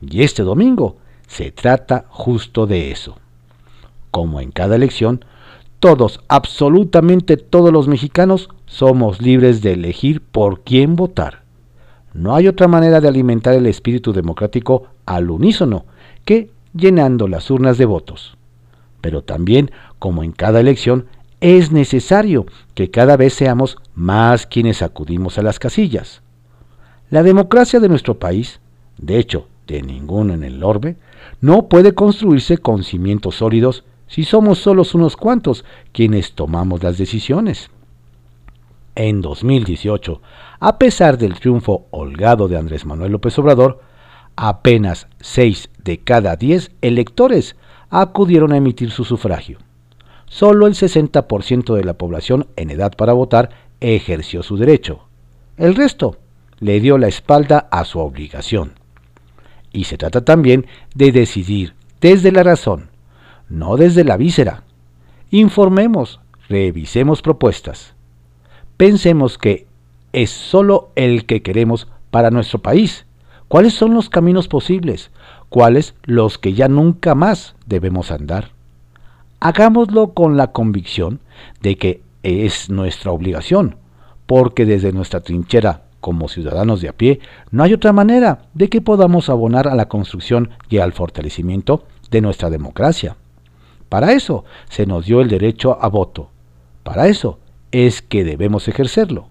Y 0.00 0.22
este 0.22 0.42
domingo 0.42 0.96
se 1.26 1.50
trata 1.50 2.06
justo 2.08 2.66
de 2.66 2.90
eso. 2.90 3.18
Como 4.10 4.40
en 4.40 4.50
cada 4.50 4.76
elección, 4.76 5.24
todos, 5.80 6.20
absolutamente 6.28 7.36
todos 7.36 7.72
los 7.72 7.88
mexicanos, 7.88 8.48
somos 8.66 9.20
libres 9.20 9.62
de 9.62 9.72
elegir 9.72 10.22
por 10.22 10.62
quién 10.62 10.96
votar. 10.96 11.42
No 12.14 12.34
hay 12.34 12.48
otra 12.48 12.66
manera 12.66 13.00
de 13.00 13.08
alimentar 13.08 13.54
el 13.54 13.66
espíritu 13.66 14.12
democrático 14.12 14.88
al 15.04 15.30
unísono 15.30 15.84
que 16.24 16.50
llenando 16.74 17.28
las 17.28 17.50
urnas 17.50 17.76
de 17.76 17.84
votos. 17.84 18.36
Pero 19.00 19.22
también, 19.22 19.70
como 19.98 20.22
en 20.22 20.32
cada 20.32 20.60
elección, 20.60 21.06
es 21.40 21.72
necesario 21.72 22.46
que 22.74 22.90
cada 22.90 23.16
vez 23.16 23.34
seamos 23.34 23.76
más 23.96 24.46
quienes 24.46 24.82
acudimos 24.82 25.38
a 25.38 25.42
las 25.42 25.58
casillas. 25.58 26.22
La 27.10 27.22
democracia 27.22 27.80
de 27.80 27.88
nuestro 27.88 28.18
país, 28.18 28.60
de 28.98 29.18
hecho, 29.18 29.48
de 29.66 29.82
ninguno 29.82 30.34
en 30.34 30.44
el 30.44 30.62
orbe, 30.62 30.96
no 31.40 31.66
puede 31.66 31.94
construirse 31.94 32.58
con 32.58 32.84
cimientos 32.84 33.36
sólidos 33.36 33.84
si 34.06 34.24
somos 34.24 34.58
solos 34.58 34.94
unos 34.94 35.16
cuantos 35.16 35.64
quienes 35.92 36.32
tomamos 36.32 36.82
las 36.82 36.98
decisiones. 36.98 37.70
En 38.94 39.22
2018, 39.22 40.20
a 40.60 40.78
pesar 40.78 41.18
del 41.18 41.40
triunfo 41.40 41.86
holgado 41.90 42.48
de 42.48 42.58
Andrés 42.58 42.84
Manuel 42.84 43.12
López 43.12 43.38
Obrador, 43.38 43.80
apenas 44.36 45.08
6 45.20 45.70
de 45.82 45.98
cada 46.00 46.36
10 46.36 46.70
electores 46.82 47.56
acudieron 47.88 48.52
a 48.52 48.58
emitir 48.58 48.90
su 48.90 49.04
sufragio 49.04 49.58
solo 50.26 50.66
el 50.66 50.74
60% 50.74 51.74
de 51.74 51.84
la 51.84 51.94
población 51.94 52.48
en 52.56 52.70
edad 52.70 52.92
para 52.96 53.12
votar 53.12 53.50
ejerció 53.80 54.42
su 54.42 54.56
derecho. 54.56 55.06
El 55.56 55.74
resto 55.74 56.18
le 56.58 56.80
dio 56.80 56.98
la 56.98 57.08
espalda 57.08 57.68
a 57.70 57.84
su 57.84 57.98
obligación. 57.98 58.74
Y 59.72 59.84
se 59.84 59.98
trata 59.98 60.24
también 60.24 60.66
de 60.94 61.12
decidir 61.12 61.74
desde 62.00 62.32
la 62.32 62.42
razón, 62.42 62.90
no 63.48 63.76
desde 63.76 64.04
la 64.04 64.16
víscera. 64.16 64.62
Informemos, 65.30 66.20
revisemos 66.48 67.22
propuestas. 67.22 67.94
Pensemos 68.76 69.38
que 69.38 69.66
es 70.12 70.30
solo 70.30 70.90
el 70.94 71.26
que 71.26 71.42
queremos 71.42 71.88
para 72.10 72.30
nuestro 72.30 72.60
país. 72.60 73.06
¿Cuáles 73.48 73.74
son 73.74 73.94
los 73.94 74.08
caminos 74.08 74.48
posibles? 74.48 75.10
¿Cuáles 75.48 75.94
los 76.04 76.38
que 76.38 76.54
ya 76.54 76.68
nunca 76.68 77.14
más 77.14 77.54
debemos 77.66 78.10
andar? 78.10 78.50
Hagámoslo 79.40 80.14
con 80.14 80.36
la 80.36 80.52
convicción 80.52 81.20
de 81.60 81.76
que 81.76 82.02
es 82.26 82.68
nuestra 82.70 83.12
obligación, 83.12 83.76
porque 84.26 84.66
desde 84.66 84.92
nuestra 84.92 85.20
trinchera 85.20 85.82
como 86.00 86.28
ciudadanos 86.28 86.80
de 86.80 86.88
a 86.88 86.92
pie, 86.92 87.20
no 87.50 87.62
hay 87.62 87.72
otra 87.72 87.92
manera 87.92 88.42
de 88.54 88.68
que 88.68 88.80
podamos 88.80 89.28
abonar 89.28 89.68
a 89.68 89.74
la 89.74 89.88
construcción 89.88 90.50
y 90.68 90.78
al 90.78 90.92
fortalecimiento 90.92 91.84
de 92.10 92.20
nuestra 92.20 92.50
democracia. 92.50 93.16
Para 93.88 94.12
eso 94.12 94.44
se 94.68 94.86
nos 94.86 95.06
dio 95.06 95.20
el 95.20 95.28
derecho 95.28 95.78
a 95.80 95.88
voto. 95.88 96.30
Para 96.82 97.08
eso 97.08 97.38
es 97.72 98.02
que 98.02 98.24
debemos 98.24 98.68
ejercerlo. 98.68 99.28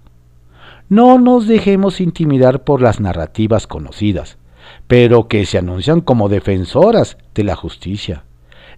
No 0.90 1.18
nos 1.18 1.48
dejemos 1.48 2.00
intimidar 2.00 2.64
por 2.64 2.82
las 2.82 3.00
narrativas 3.00 3.68
conocidas, 3.68 4.38
pero 4.88 5.28
que 5.28 5.46
se 5.46 5.58
anuncian 5.58 6.02
como 6.02 6.30
defensoras 6.30 7.18
de 7.34 7.44
la 7.44 7.56
justicia, 7.56 8.24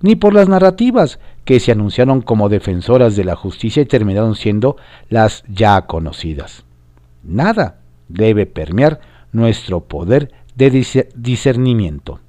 ni 0.02 0.16
por 0.16 0.34
las 0.34 0.48
narrativas 0.48 1.20
que 1.48 1.62
se 1.62 1.72
anunciaron 1.72 2.20
como 2.22 2.50
defensoras 2.50 3.16
de 3.16 3.24
la 3.24 3.38
justicia 3.38 3.82
y 3.82 3.86
terminaron 3.86 4.36
siendo 4.36 4.76
las 5.08 5.46
ya 5.48 5.84
conocidas. 5.84 6.66
Nada 7.24 7.80
debe 8.10 8.46
permear 8.46 9.00
nuestro 9.32 9.86
poder 9.86 10.34
de 10.58 10.86
discernimiento. 11.16 12.20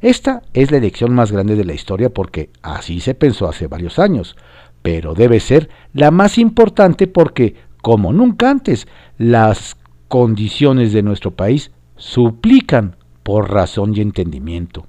Esta 0.00 0.42
es 0.54 0.72
la 0.72 0.78
elección 0.78 1.14
más 1.14 1.30
grande 1.30 1.54
de 1.54 1.64
la 1.64 1.72
historia 1.72 2.10
porque 2.10 2.50
así 2.62 2.98
se 2.98 3.14
pensó 3.14 3.48
hace 3.48 3.68
varios 3.68 4.00
años, 4.00 4.34
pero 4.82 5.14
debe 5.14 5.38
ser 5.38 5.70
la 5.92 6.10
más 6.10 6.36
importante 6.36 7.06
porque, 7.06 7.54
como 7.80 8.12
nunca 8.12 8.50
antes, 8.50 8.88
las 9.18 9.76
condiciones 10.08 10.92
de 10.92 11.04
nuestro 11.04 11.30
país 11.30 11.70
suplican 11.94 12.96
por 13.22 13.52
razón 13.52 13.96
y 13.96 14.00
entendimiento. 14.00 14.84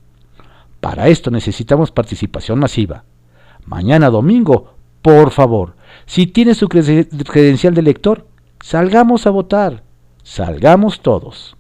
Para 0.79 1.07
esto 1.07 1.29
necesitamos 1.29 1.91
participación 1.91 2.57
masiva. 2.57 3.03
Mañana 3.65 4.09
domingo, 4.09 4.75
por 5.01 5.31
favor, 5.31 5.75
si 6.05 6.27
tiene 6.27 6.55
su 6.55 6.67
credencial 6.67 7.73
de 7.73 7.81
lector, 7.81 8.27
salgamos 8.61 9.27
a 9.27 9.29
votar, 9.29 9.83
salgamos 10.23 11.01
todos. 11.01 11.55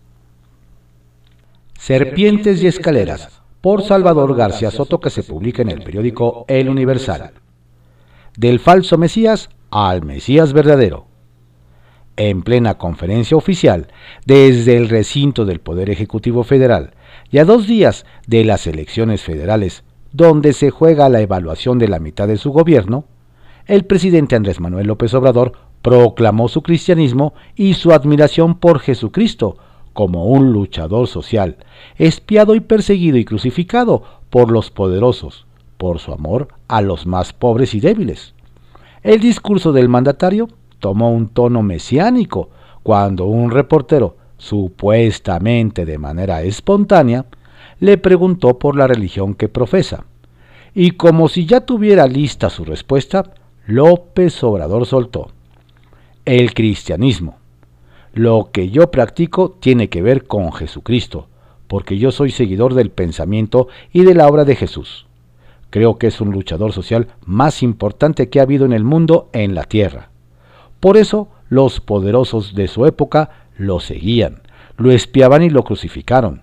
Serpientes 1.77 2.61
y 2.61 2.67
escaleras 2.67 3.41
por 3.61 3.83
Salvador 3.83 4.35
García 4.35 4.71
Soto 4.71 4.99
que 4.99 5.09
se 5.09 5.23
publica 5.23 5.61
en 5.61 5.69
el 5.69 5.83
periódico 5.83 6.45
El 6.47 6.69
Universal. 6.69 7.31
Del 8.37 8.59
falso 8.59 8.97
Mesías 8.97 9.49
al 9.71 10.03
Mesías 10.03 10.53
verdadero. 10.53 11.07
En 12.17 12.43
plena 12.43 12.77
conferencia 12.77 13.37
oficial, 13.37 13.87
desde 14.25 14.77
el 14.77 14.89
recinto 14.89 15.45
del 15.45 15.59
Poder 15.59 15.89
Ejecutivo 15.89 16.43
Federal, 16.43 16.93
y 17.31 17.37
a 17.37 17.45
dos 17.45 17.67
días 17.67 18.05
de 18.27 18.43
las 18.43 18.67
elecciones 18.67 19.23
federales, 19.23 19.83
donde 20.13 20.53
se 20.53 20.69
juega 20.69 21.09
la 21.09 21.21
evaluación 21.21 21.79
de 21.79 21.87
la 21.87 21.99
mitad 21.99 22.27
de 22.27 22.37
su 22.37 22.51
gobierno, 22.51 23.05
el 23.65 23.85
presidente 23.85 24.35
Andrés 24.35 24.59
Manuel 24.59 24.87
López 24.87 25.13
Obrador 25.13 25.53
proclamó 25.81 26.47
su 26.47 26.61
cristianismo 26.61 27.33
y 27.55 27.73
su 27.73 27.91
admiración 27.91 28.55
por 28.55 28.79
Jesucristo, 28.79 29.57
como 29.93 30.25
un 30.25 30.51
luchador 30.51 31.07
social, 31.07 31.57
espiado 31.97 32.55
y 32.55 32.59
perseguido 32.61 33.17
y 33.17 33.25
crucificado 33.25 34.03
por 34.29 34.51
los 34.51 34.71
poderosos, 34.71 35.45
por 35.77 35.99
su 35.99 36.13
amor 36.13 36.47
a 36.67 36.81
los 36.81 37.05
más 37.05 37.33
pobres 37.33 37.73
y 37.73 37.79
débiles. 37.79 38.33
El 39.03 39.19
discurso 39.19 39.71
del 39.71 39.89
mandatario 39.89 40.47
tomó 40.79 41.11
un 41.11 41.29
tono 41.29 41.61
mesiánico 41.61 42.49
cuando 42.83 43.25
un 43.25 43.51
reportero, 43.51 44.17
supuestamente 44.37 45.85
de 45.85 45.97
manera 45.97 46.41
espontánea, 46.41 47.25
le 47.79 47.97
preguntó 47.97 48.59
por 48.59 48.75
la 48.75 48.87
religión 48.87 49.33
que 49.33 49.49
profesa. 49.49 50.05
Y 50.73 50.91
como 50.91 51.27
si 51.27 51.45
ya 51.45 51.61
tuviera 51.61 52.07
lista 52.07 52.49
su 52.49 52.63
respuesta, 52.63 53.33
López 53.65 54.43
Obrador 54.43 54.85
soltó. 54.85 55.31
El 56.25 56.53
cristianismo. 56.53 57.37
Lo 58.13 58.49
que 58.51 58.69
yo 58.69 58.91
practico 58.91 59.51
tiene 59.51 59.89
que 59.89 60.01
ver 60.01 60.25
con 60.25 60.51
Jesucristo, 60.51 61.27
porque 61.67 61.97
yo 61.97 62.11
soy 62.11 62.31
seguidor 62.31 62.73
del 62.73 62.89
pensamiento 62.89 63.67
y 63.91 64.03
de 64.03 64.15
la 64.15 64.27
obra 64.27 64.45
de 64.45 64.55
Jesús. 64.55 65.07
Creo 65.69 65.97
que 65.97 66.07
es 66.07 66.19
un 66.19 66.31
luchador 66.31 66.73
social 66.73 67.07
más 67.25 67.63
importante 67.63 68.29
que 68.29 68.39
ha 68.39 68.43
habido 68.43 68.65
en 68.65 68.73
el 68.73 68.83
mundo 68.83 69.29
en 69.31 69.55
la 69.55 69.63
tierra. 69.63 70.09
Por 70.81 70.97
eso 70.97 71.29
los 71.47 71.79
poderosos 71.79 72.55
de 72.55 72.67
su 72.67 72.85
época 72.85 73.47
lo 73.57 73.79
seguían, 73.79 74.41
lo 74.77 74.91
espiaban 74.91 75.43
y 75.43 75.49
lo 75.49 75.63
crucificaron, 75.63 76.41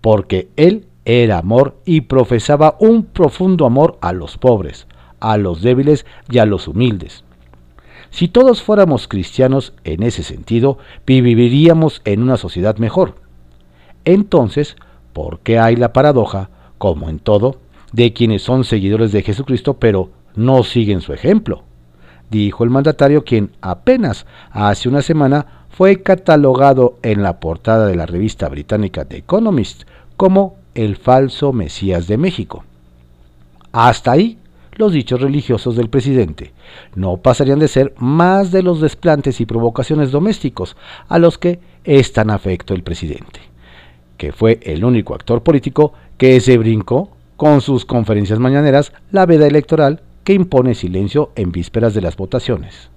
porque 0.00 0.48
él 0.56 0.86
era 1.04 1.38
amor 1.38 1.76
y 1.84 2.02
profesaba 2.02 2.76
un 2.78 3.04
profundo 3.04 3.66
amor 3.66 3.98
a 4.00 4.12
los 4.12 4.38
pobres, 4.38 4.86
a 5.18 5.36
los 5.36 5.62
débiles 5.62 6.06
y 6.30 6.38
a 6.38 6.46
los 6.46 6.68
humildes. 6.68 7.24
Si 8.10 8.28
todos 8.28 8.62
fuéramos 8.62 9.06
cristianos 9.06 9.72
en 9.84 10.02
ese 10.02 10.22
sentido, 10.22 10.78
viviríamos 11.06 12.02
en 12.04 12.22
una 12.22 12.36
sociedad 12.36 12.76
mejor. 12.78 13.14
Entonces, 14.04 14.76
¿por 15.12 15.40
qué 15.40 15.58
hay 15.58 15.76
la 15.76 15.92
paradoja, 15.92 16.50
como 16.78 17.08
en 17.08 17.18
todo, 17.18 17.60
de 17.92 18.12
quienes 18.12 18.42
son 18.42 18.64
seguidores 18.64 19.12
de 19.12 19.22
Jesucristo 19.22 19.74
pero 19.74 20.10
no 20.34 20.64
siguen 20.64 21.00
su 21.00 21.12
ejemplo? 21.12 21.62
Dijo 22.30 22.64
el 22.64 22.70
mandatario 22.70 23.24
quien 23.24 23.52
apenas 23.60 24.26
hace 24.50 24.88
una 24.88 25.02
semana 25.02 25.66
fue 25.68 26.02
catalogado 26.02 26.98
en 27.02 27.22
la 27.22 27.40
portada 27.40 27.86
de 27.86 27.96
la 27.96 28.06
revista 28.06 28.48
británica 28.48 29.04
The 29.04 29.18
Economist 29.18 29.82
como 30.16 30.59
el 30.74 30.96
falso 30.96 31.52
Mesías 31.52 32.06
de 32.06 32.16
México. 32.16 32.64
Hasta 33.72 34.12
ahí 34.12 34.38
los 34.76 34.92
dichos 34.92 35.20
religiosos 35.20 35.76
del 35.76 35.88
presidente. 35.90 36.52
No 36.94 37.18
pasarían 37.18 37.58
de 37.58 37.68
ser 37.68 37.94
más 37.98 38.50
de 38.50 38.62
los 38.62 38.80
desplantes 38.80 39.40
y 39.40 39.46
provocaciones 39.46 40.10
domésticos 40.10 40.76
a 41.08 41.18
los 41.18 41.38
que 41.38 41.60
es 41.84 42.12
tan 42.12 42.30
afecto 42.30 42.74
el 42.74 42.82
presidente, 42.82 43.40
que 44.16 44.32
fue 44.32 44.58
el 44.62 44.84
único 44.84 45.14
actor 45.14 45.42
político 45.42 45.92
que 46.16 46.40
se 46.40 46.58
brincó 46.58 47.10
con 47.36 47.60
sus 47.60 47.84
conferencias 47.84 48.38
mañaneras 48.38 48.92
la 49.10 49.26
veda 49.26 49.46
electoral 49.46 50.02
que 50.24 50.34
impone 50.34 50.74
silencio 50.74 51.30
en 51.36 51.52
vísperas 51.52 51.94
de 51.94 52.02
las 52.02 52.16
votaciones. 52.16 52.90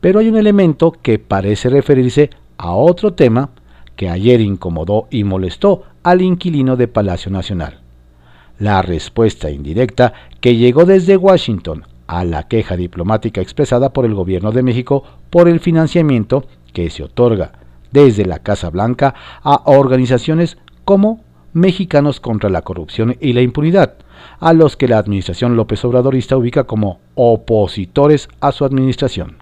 Pero 0.00 0.18
hay 0.18 0.28
un 0.28 0.36
elemento 0.36 0.90
que 0.90 1.18
parece 1.18 1.68
referirse 1.68 2.30
a 2.58 2.72
otro 2.72 3.12
tema 3.12 3.50
que 3.96 4.08
ayer 4.08 4.40
incomodó 4.40 5.08
y 5.10 5.24
molestó 5.24 5.82
al 6.02 6.22
inquilino 6.22 6.76
de 6.76 6.88
Palacio 6.88 7.30
Nacional 7.30 7.82
la 8.62 8.80
respuesta 8.80 9.50
indirecta 9.50 10.14
que 10.40 10.56
llegó 10.56 10.84
desde 10.84 11.16
Washington 11.16 11.82
a 12.06 12.24
la 12.24 12.46
queja 12.46 12.76
diplomática 12.76 13.40
expresada 13.40 13.92
por 13.92 14.04
el 14.04 14.14
gobierno 14.14 14.52
de 14.52 14.62
México 14.62 15.02
por 15.30 15.48
el 15.48 15.58
financiamiento 15.58 16.44
que 16.72 16.88
se 16.88 17.02
otorga 17.02 17.50
desde 17.90 18.24
la 18.24 18.38
Casa 18.38 18.70
Blanca 18.70 19.16
a 19.42 19.62
organizaciones 19.64 20.58
como 20.84 21.24
Mexicanos 21.52 22.20
contra 22.20 22.50
la 22.50 22.62
Corrupción 22.62 23.16
y 23.20 23.32
la 23.32 23.42
Impunidad, 23.42 23.94
a 24.38 24.52
los 24.52 24.76
que 24.76 24.86
la 24.86 24.98
administración 24.98 25.56
López 25.56 25.84
Obradorista 25.84 26.36
ubica 26.36 26.62
como 26.64 27.00
opositores 27.16 28.28
a 28.40 28.52
su 28.52 28.64
administración. 28.64 29.38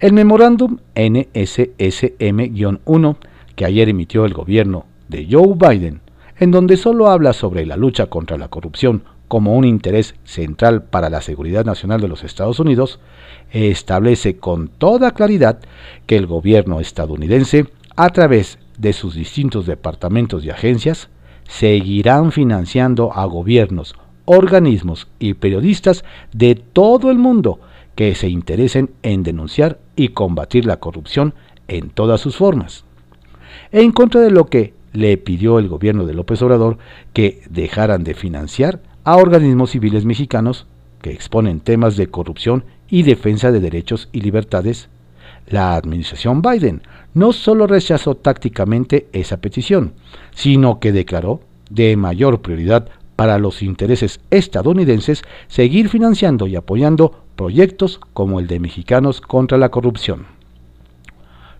El 0.00 0.12
memorándum 0.12 0.78
NSSM-1 0.96 3.16
que 3.56 3.64
ayer 3.64 3.88
emitió 3.88 4.24
el 4.24 4.34
gobierno 4.34 4.86
de 5.08 5.26
Joe 5.28 5.54
Biden 5.56 6.00
en 6.38 6.50
donde 6.50 6.76
solo 6.76 7.08
habla 7.08 7.32
sobre 7.32 7.66
la 7.66 7.76
lucha 7.76 8.06
contra 8.06 8.36
la 8.36 8.48
corrupción 8.48 9.02
como 9.28 9.56
un 9.56 9.64
interés 9.64 10.14
central 10.24 10.84
para 10.84 11.10
la 11.10 11.20
seguridad 11.20 11.64
nacional 11.64 12.00
de 12.00 12.08
los 12.08 12.22
Estados 12.22 12.60
Unidos, 12.60 13.00
establece 13.50 14.36
con 14.36 14.68
toda 14.68 15.12
claridad 15.12 15.58
que 16.06 16.16
el 16.16 16.26
gobierno 16.26 16.80
estadounidense, 16.80 17.66
a 17.96 18.10
través 18.10 18.58
de 18.78 18.92
sus 18.92 19.14
distintos 19.14 19.66
departamentos 19.66 20.44
y 20.44 20.50
agencias, 20.50 21.08
seguirán 21.48 22.30
financiando 22.30 23.12
a 23.12 23.24
gobiernos, 23.24 23.94
organismos 24.26 25.08
y 25.18 25.34
periodistas 25.34 26.04
de 26.32 26.54
todo 26.54 27.10
el 27.10 27.18
mundo 27.18 27.60
que 27.94 28.14
se 28.14 28.28
interesen 28.28 28.90
en 29.02 29.22
denunciar 29.22 29.78
y 29.96 30.08
combatir 30.08 30.66
la 30.66 30.78
corrupción 30.78 31.34
en 31.68 31.90
todas 31.90 32.20
sus 32.20 32.36
formas. 32.36 32.85
En 33.72 33.92
contra 33.92 34.20
de 34.20 34.30
lo 34.30 34.46
que 34.46 34.74
le 34.92 35.16
pidió 35.18 35.58
el 35.58 35.68
gobierno 35.68 36.06
de 36.06 36.14
López 36.14 36.40
Obrador 36.42 36.78
que 37.12 37.42
dejaran 37.50 38.04
de 38.04 38.14
financiar 38.14 38.80
a 39.04 39.16
organismos 39.16 39.70
civiles 39.70 40.04
mexicanos 40.04 40.66
que 41.02 41.12
exponen 41.12 41.60
temas 41.60 41.96
de 41.96 42.08
corrupción 42.08 42.64
y 42.88 43.02
defensa 43.02 43.52
de 43.52 43.60
derechos 43.60 44.08
y 44.12 44.20
libertades, 44.20 44.88
la 45.48 45.76
administración 45.76 46.42
Biden 46.42 46.82
no 47.14 47.32
solo 47.32 47.66
rechazó 47.66 48.14
tácticamente 48.14 49.08
esa 49.12 49.36
petición, 49.36 49.92
sino 50.34 50.80
que 50.80 50.92
declaró 50.92 51.40
de 51.70 51.96
mayor 51.96 52.42
prioridad 52.42 52.88
para 53.16 53.38
los 53.38 53.62
intereses 53.62 54.20
estadounidenses 54.30 55.22
seguir 55.48 55.88
financiando 55.88 56.46
y 56.46 56.56
apoyando 56.56 57.24
proyectos 57.34 58.00
como 58.12 58.40
el 58.40 58.46
de 58.46 58.60
Mexicanos 58.60 59.20
contra 59.20 59.58
la 59.58 59.70
Corrupción. 59.70 60.35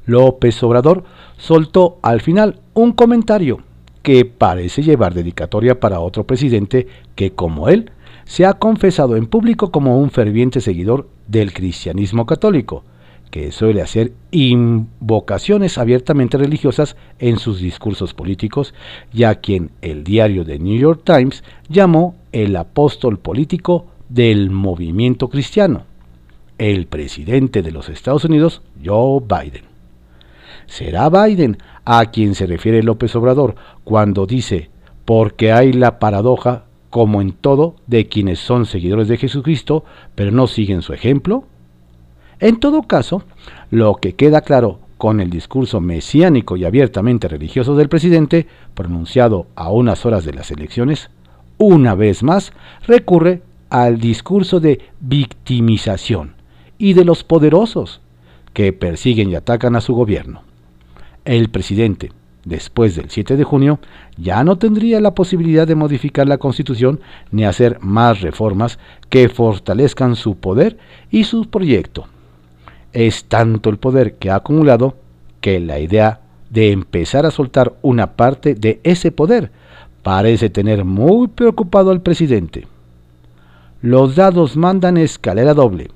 López 0.06 0.62
Obrador 0.62 1.04
soltó 1.36 1.98
al 2.02 2.20
final 2.20 2.60
un 2.74 2.92
comentario 2.92 3.60
que 4.02 4.24
parece 4.24 4.82
llevar 4.82 5.14
dedicatoria 5.14 5.80
para 5.80 6.00
otro 6.00 6.24
presidente 6.24 6.86
que, 7.16 7.32
como 7.32 7.68
él, 7.68 7.90
se 8.24 8.46
ha 8.46 8.54
confesado 8.54 9.16
en 9.16 9.26
público 9.26 9.70
como 9.70 9.98
un 9.98 10.10
ferviente 10.10 10.60
seguidor 10.60 11.08
del 11.26 11.52
cristianismo 11.52 12.24
católico, 12.24 12.84
que 13.30 13.50
suele 13.50 13.82
hacer 13.82 14.12
invocaciones 14.30 15.78
abiertamente 15.78 16.38
religiosas 16.38 16.96
en 17.18 17.38
sus 17.38 17.58
discursos 17.58 18.14
políticos, 18.14 18.74
y 19.12 19.24
a 19.24 19.36
quien 19.36 19.70
el 19.82 20.04
diario 20.04 20.44
The 20.44 20.58
New 20.58 20.78
York 20.78 21.02
Times 21.04 21.42
llamó 21.68 22.14
el 22.30 22.54
apóstol 22.56 23.18
político 23.18 23.86
del 24.08 24.50
movimiento 24.50 25.28
cristiano, 25.28 25.84
el 26.58 26.86
presidente 26.86 27.62
de 27.62 27.72
los 27.72 27.88
Estados 27.88 28.24
Unidos, 28.24 28.62
Joe 28.84 29.20
Biden. 29.20 29.75
Será 30.66 31.08
Biden 31.08 31.58
a 31.84 32.06
quien 32.06 32.34
se 32.34 32.46
refiere 32.46 32.82
López 32.82 33.14
Obrador 33.16 33.54
cuando 33.84 34.26
dice, 34.26 34.70
porque 35.04 35.52
hay 35.52 35.72
la 35.72 35.98
paradoja, 35.98 36.64
como 36.90 37.20
en 37.20 37.32
todo, 37.32 37.76
de 37.86 38.08
quienes 38.08 38.40
son 38.40 38.66
seguidores 38.66 39.08
de 39.08 39.16
Jesucristo, 39.16 39.84
pero 40.14 40.32
no 40.32 40.46
siguen 40.46 40.82
su 40.82 40.92
ejemplo. 40.92 41.44
En 42.40 42.58
todo 42.58 42.82
caso, 42.82 43.22
lo 43.70 43.94
que 43.94 44.14
queda 44.14 44.40
claro 44.40 44.80
con 44.98 45.20
el 45.20 45.30
discurso 45.30 45.80
mesiánico 45.80 46.56
y 46.56 46.64
abiertamente 46.64 47.28
religioso 47.28 47.76
del 47.76 47.88
presidente, 47.88 48.46
pronunciado 48.74 49.46
a 49.54 49.70
unas 49.70 50.04
horas 50.06 50.24
de 50.24 50.32
las 50.32 50.50
elecciones, 50.50 51.10
una 51.58 51.94
vez 51.94 52.22
más 52.22 52.52
recurre 52.86 53.42
al 53.70 53.98
discurso 53.98 54.58
de 54.60 54.80
victimización 55.00 56.34
y 56.78 56.94
de 56.94 57.04
los 57.04 57.24
poderosos 57.24 58.00
que 58.52 58.72
persiguen 58.72 59.30
y 59.30 59.34
atacan 59.34 59.76
a 59.76 59.80
su 59.80 59.94
gobierno 59.94 60.42
el 61.26 61.50
presidente, 61.50 62.12
después 62.44 62.96
del 62.96 63.10
7 63.10 63.36
de 63.36 63.44
junio, 63.44 63.80
ya 64.16 64.42
no 64.44 64.56
tendría 64.56 65.00
la 65.00 65.14
posibilidad 65.14 65.66
de 65.66 65.74
modificar 65.74 66.26
la 66.26 66.38
Constitución 66.38 67.00
ni 67.30 67.44
hacer 67.44 67.78
más 67.80 68.22
reformas 68.22 68.78
que 69.10 69.28
fortalezcan 69.28 70.16
su 70.16 70.36
poder 70.36 70.78
y 71.10 71.24
su 71.24 71.50
proyecto. 71.50 72.06
Es 72.92 73.24
tanto 73.24 73.68
el 73.68 73.76
poder 73.76 74.14
que 74.14 74.30
ha 74.30 74.36
acumulado 74.36 74.96
que 75.40 75.60
la 75.60 75.78
idea 75.80 76.20
de 76.48 76.70
empezar 76.72 77.26
a 77.26 77.30
soltar 77.30 77.74
una 77.82 78.12
parte 78.12 78.54
de 78.54 78.80
ese 78.84 79.10
poder 79.12 79.50
parece 80.02 80.48
tener 80.48 80.84
muy 80.84 81.26
preocupado 81.26 81.90
al 81.90 82.00
presidente. 82.00 82.66
Los 83.82 84.14
dados 84.14 84.56
mandan 84.56 84.96
escalera 84.96 85.52
doble, 85.52 85.90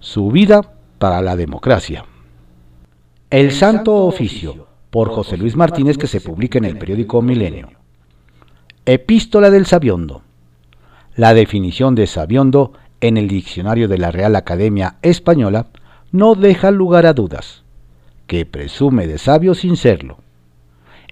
su 0.00 0.30
vida 0.30 0.62
para 0.98 1.22
la 1.22 1.36
democracia. 1.36 2.04
El 3.30 3.52
Santo 3.52 3.94
Oficio 3.94 4.71
por 4.92 5.08
José 5.08 5.38
Luis 5.38 5.56
Martínez 5.56 5.96
que 5.96 6.06
se 6.06 6.20
publica 6.20 6.58
en 6.58 6.66
el 6.66 6.76
periódico 6.76 7.22
Milenio. 7.22 7.70
Epístola 8.84 9.48
del 9.48 9.64
Sabiondo. 9.64 10.20
La 11.16 11.32
definición 11.32 11.94
de 11.94 12.06
Sabiondo 12.06 12.74
en 13.00 13.16
el 13.16 13.26
diccionario 13.26 13.88
de 13.88 13.96
la 13.96 14.10
Real 14.10 14.36
Academia 14.36 14.96
Española 15.00 15.68
no 16.10 16.34
deja 16.34 16.70
lugar 16.70 17.06
a 17.06 17.14
dudas, 17.14 17.62
que 18.26 18.44
presume 18.44 19.06
de 19.06 19.16
sabio 19.16 19.54
sin 19.54 19.78
serlo. 19.78 20.18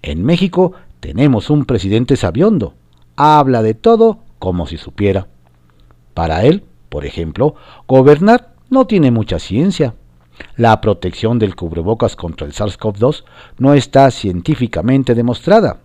En 0.03 0.25
México 0.25 0.73
tenemos 1.01 1.49
un 1.49 1.65
presidente 1.65 2.17
sabiondo, 2.17 2.75
habla 3.17 3.63
de 3.63 3.73
todo 3.73 4.19
como 4.39 4.67
si 4.67 4.77
supiera. 4.77 5.29
Para 6.13 6.45
él, 6.45 6.65
por 6.91 7.07
ejemplo, 7.07 7.55
gobernar 7.89 8.53
no 8.69 8.87
tiene 8.87 9.11
mucha 9.11 9.39
ciencia, 9.39 9.95
la 10.57 10.81
protección 10.81 11.39
del 11.39 11.55
cubrebocas 11.55 12.17
contra 12.17 12.47
el 12.47 12.53
SARS-CoV-2 12.53 13.25
no 13.59 13.75
está 13.75 14.11
científicamente 14.11 15.15
demostrada. 15.15 15.79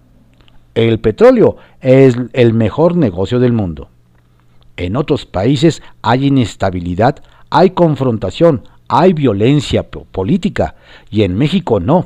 El 0.74 1.00
petróleo 1.00 1.58
es 1.82 2.15
el 2.34 2.54
mejor 2.54 2.96
negocio 2.96 3.39
del 3.39 3.54
mundo. 3.54 3.89
En 4.78 4.96
otros 4.96 5.26
países 5.26 5.82
hay 6.02 6.28
inestabilidad, 6.28 7.24
hay 7.50 7.72
confrontación, 7.72 8.63
hay 8.88 9.13
violencia 9.13 9.89
política 9.89 10.76
y 11.10 11.24
en 11.24 11.38
México 11.38 11.80
no. 11.80 12.06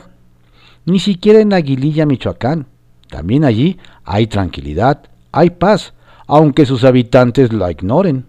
Ni 0.86 1.00
siquiera 1.00 1.40
en 1.40 1.54
Aguililla, 1.54 2.06
Michoacán. 2.06 2.68
También 3.10 3.44
allí 3.44 3.80
hay 4.04 4.28
tranquilidad, 4.28 5.02
hay 5.32 5.50
paz, 5.50 5.94
aunque 6.28 6.66
sus 6.66 6.84
habitantes 6.84 7.52
la 7.52 7.72
ignoren 7.72 8.26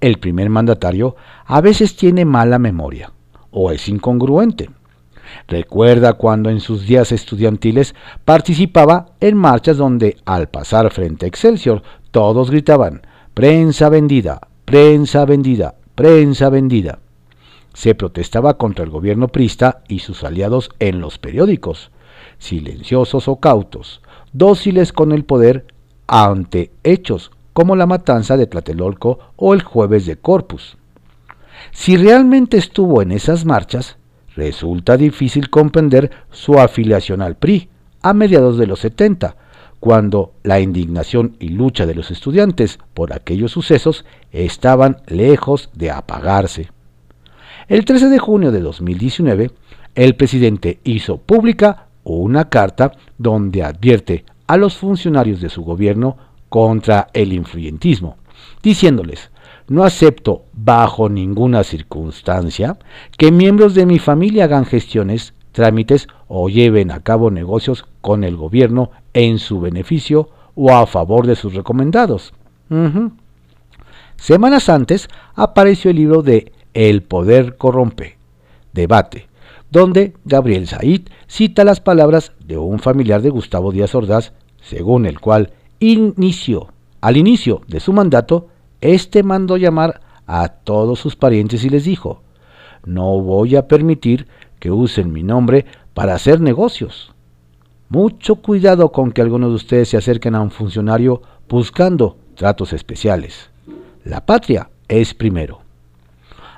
el 0.00 0.18
primer 0.18 0.50
mandatario 0.50 1.16
a 1.44 1.60
veces 1.60 1.96
tiene 1.96 2.24
mala 2.24 2.58
memoria 2.58 3.12
o 3.50 3.70
es 3.70 3.88
incongruente. 3.88 4.70
Recuerda 5.48 6.14
cuando 6.14 6.50
en 6.50 6.60
sus 6.60 6.86
días 6.86 7.12
estudiantiles 7.12 7.94
participaba 8.24 9.06
en 9.20 9.36
marchas 9.36 9.76
donde 9.76 10.16
al 10.24 10.48
pasar 10.48 10.90
frente 10.90 11.26
a 11.26 11.28
Excelsior 11.28 11.82
todos 12.10 12.50
gritaban, 12.50 13.02
prensa 13.34 13.88
vendida, 13.88 14.48
prensa 14.64 15.24
vendida, 15.24 15.74
prensa 15.94 16.48
vendida. 16.48 16.98
Se 17.74 17.94
protestaba 17.94 18.56
contra 18.56 18.84
el 18.84 18.90
gobierno 18.90 19.28
prista 19.28 19.82
y 19.88 19.98
sus 19.98 20.24
aliados 20.24 20.70
en 20.78 21.00
los 21.00 21.18
periódicos, 21.18 21.90
silenciosos 22.38 23.28
o 23.28 23.36
cautos, 23.36 24.00
dóciles 24.32 24.92
con 24.92 25.12
el 25.12 25.24
poder 25.24 25.66
ante 26.06 26.70
hechos 26.84 27.32
como 27.56 27.74
la 27.74 27.86
matanza 27.86 28.36
de 28.36 28.46
Tlatelolco 28.46 29.18
o 29.36 29.54
el 29.54 29.62
jueves 29.62 30.04
de 30.04 30.16
Corpus. 30.16 30.76
Si 31.72 31.96
realmente 31.96 32.58
estuvo 32.58 33.00
en 33.00 33.12
esas 33.12 33.46
marchas, 33.46 33.96
resulta 34.34 34.98
difícil 34.98 35.48
comprender 35.48 36.10
su 36.30 36.58
afiliación 36.58 37.22
al 37.22 37.36
PRI 37.36 37.70
a 38.02 38.12
mediados 38.12 38.58
de 38.58 38.66
los 38.66 38.80
70, 38.80 39.36
cuando 39.80 40.34
la 40.42 40.60
indignación 40.60 41.36
y 41.38 41.48
lucha 41.48 41.86
de 41.86 41.94
los 41.94 42.10
estudiantes 42.10 42.78
por 42.92 43.14
aquellos 43.14 43.52
sucesos 43.52 44.04
estaban 44.32 44.98
lejos 45.06 45.70
de 45.72 45.90
apagarse. 45.90 46.68
El 47.68 47.86
13 47.86 48.10
de 48.10 48.18
junio 48.18 48.52
de 48.52 48.60
2019, 48.60 49.50
el 49.94 50.14
presidente 50.14 50.78
hizo 50.84 51.16
pública 51.16 51.86
una 52.04 52.50
carta 52.50 52.92
donde 53.16 53.62
advierte 53.62 54.26
a 54.46 54.58
los 54.58 54.76
funcionarios 54.76 55.40
de 55.40 55.48
su 55.48 55.62
gobierno 55.62 56.18
contra 56.56 57.08
el 57.12 57.34
influyentismo, 57.34 58.16
diciéndoles, 58.62 59.30
no 59.68 59.84
acepto 59.84 60.44
bajo 60.54 61.10
ninguna 61.10 61.62
circunstancia 61.64 62.78
que 63.18 63.30
miembros 63.30 63.74
de 63.74 63.84
mi 63.84 63.98
familia 63.98 64.44
hagan 64.44 64.64
gestiones, 64.64 65.34
trámites 65.52 66.08
o 66.28 66.48
lleven 66.48 66.92
a 66.92 67.00
cabo 67.00 67.30
negocios 67.30 67.84
con 68.00 68.24
el 68.24 68.38
gobierno 68.38 68.90
en 69.12 69.38
su 69.38 69.60
beneficio 69.60 70.30
o 70.54 70.74
a 70.74 70.86
favor 70.86 71.26
de 71.26 71.36
sus 71.36 71.52
recomendados. 71.52 72.32
Semanas 74.16 74.70
antes 74.70 75.10
apareció 75.34 75.90
el 75.90 75.98
libro 75.98 76.22
de 76.22 76.52
El 76.72 77.02
poder 77.02 77.58
corrompe, 77.58 78.16
debate, 78.72 79.28
donde 79.70 80.14
Gabriel 80.24 80.66
Said 80.68 81.02
cita 81.26 81.64
las 81.64 81.80
palabras 81.80 82.32
de 82.42 82.56
un 82.56 82.78
familiar 82.78 83.20
de 83.20 83.28
Gustavo 83.28 83.72
Díaz 83.72 83.94
Ordaz, 83.94 84.32
según 84.62 85.04
el 85.04 85.20
cual 85.20 85.50
inicio, 85.80 86.68
al 87.00 87.16
inicio 87.16 87.62
de 87.66 87.80
su 87.80 87.92
mandato, 87.92 88.48
este 88.80 89.22
mandó 89.22 89.56
llamar 89.56 90.00
a 90.26 90.48
todos 90.48 90.98
sus 90.98 91.16
parientes 91.16 91.64
y 91.64 91.70
les 91.70 91.84
dijo, 91.84 92.22
no 92.84 93.20
voy 93.20 93.56
a 93.56 93.68
permitir 93.68 94.26
que 94.58 94.70
usen 94.70 95.12
mi 95.12 95.22
nombre 95.22 95.66
para 95.94 96.14
hacer 96.14 96.40
negocios. 96.40 97.12
Mucho 97.88 98.36
cuidado 98.36 98.90
con 98.90 99.12
que 99.12 99.22
algunos 99.22 99.50
de 99.50 99.56
ustedes 99.56 99.88
se 99.88 99.96
acerquen 99.96 100.34
a 100.34 100.40
un 100.40 100.50
funcionario 100.50 101.22
buscando 101.48 102.16
tratos 102.34 102.72
especiales. 102.72 103.50
La 104.04 104.24
patria 104.24 104.70
es 104.88 105.14
primero. 105.14 105.60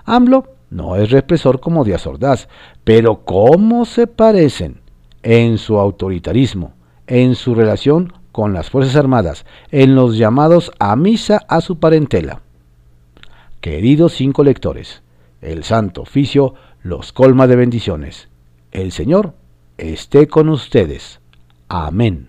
AMLO 0.05 0.45
no 0.71 0.97
es 0.97 1.11
represor 1.11 1.61
como 1.61 1.85
Díaz 1.85 2.07
Ordaz, 2.07 2.49
pero 2.85 3.25
¿cómo 3.25 3.85
se 3.85 4.07
parecen 4.07 4.81
en 5.23 5.59
su 5.59 5.79
autoritarismo, 5.79 6.73
en 7.07 7.35
su 7.35 7.55
relación 7.55 8.13
con 8.39 8.53
las 8.53 8.71
Fuerzas 8.71 8.95
Armadas 8.95 9.45
en 9.73 9.97
los 9.97 10.17
llamados 10.17 10.71
a 10.79 10.95
misa 10.95 11.45
a 11.49 11.61
su 11.61 11.81
parentela. 11.81 12.43
Queridos 13.61 14.13
cinco 14.13 14.45
lectores, 14.45 15.03
el 15.41 15.65
Santo 15.65 16.03
Oficio 16.03 16.55
los 16.81 17.13
colma 17.13 17.49
de 17.49 17.57
bendiciones. 17.57 18.29
El 18.71 18.93
Señor 18.93 19.35
esté 19.77 20.29
con 20.29 20.51
ustedes. 20.51 21.19
Amén. 21.67 22.29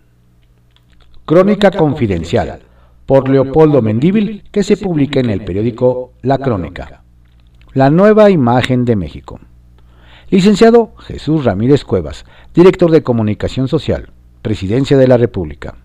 Crónica 1.26 1.70
Confidencial 1.70 2.64
por 3.06 3.30
Leopoldo 3.30 3.84
Mendíbil 3.84 4.46
que 4.52 4.64
se 4.64 4.78
publica 4.78 5.20
en 5.20 5.30
el 5.30 5.46
periódico 5.46 6.14
La 6.24 6.40
Crónica. 6.40 7.04
La 7.74 7.92
nueva 7.92 8.32
imagen 8.32 8.84
de 8.84 8.96
México. 8.96 9.40
Licenciado 10.32 10.96
Jesús 10.98 11.46
Ramírez 11.46 11.84
Cuevas, 11.84 12.26
director 12.56 12.90
de 12.90 13.04
Comunicación 13.04 13.68
Social, 13.68 14.10
Presidencia 14.42 14.98
de 14.98 15.08
la 15.08 15.18
República. 15.18 15.76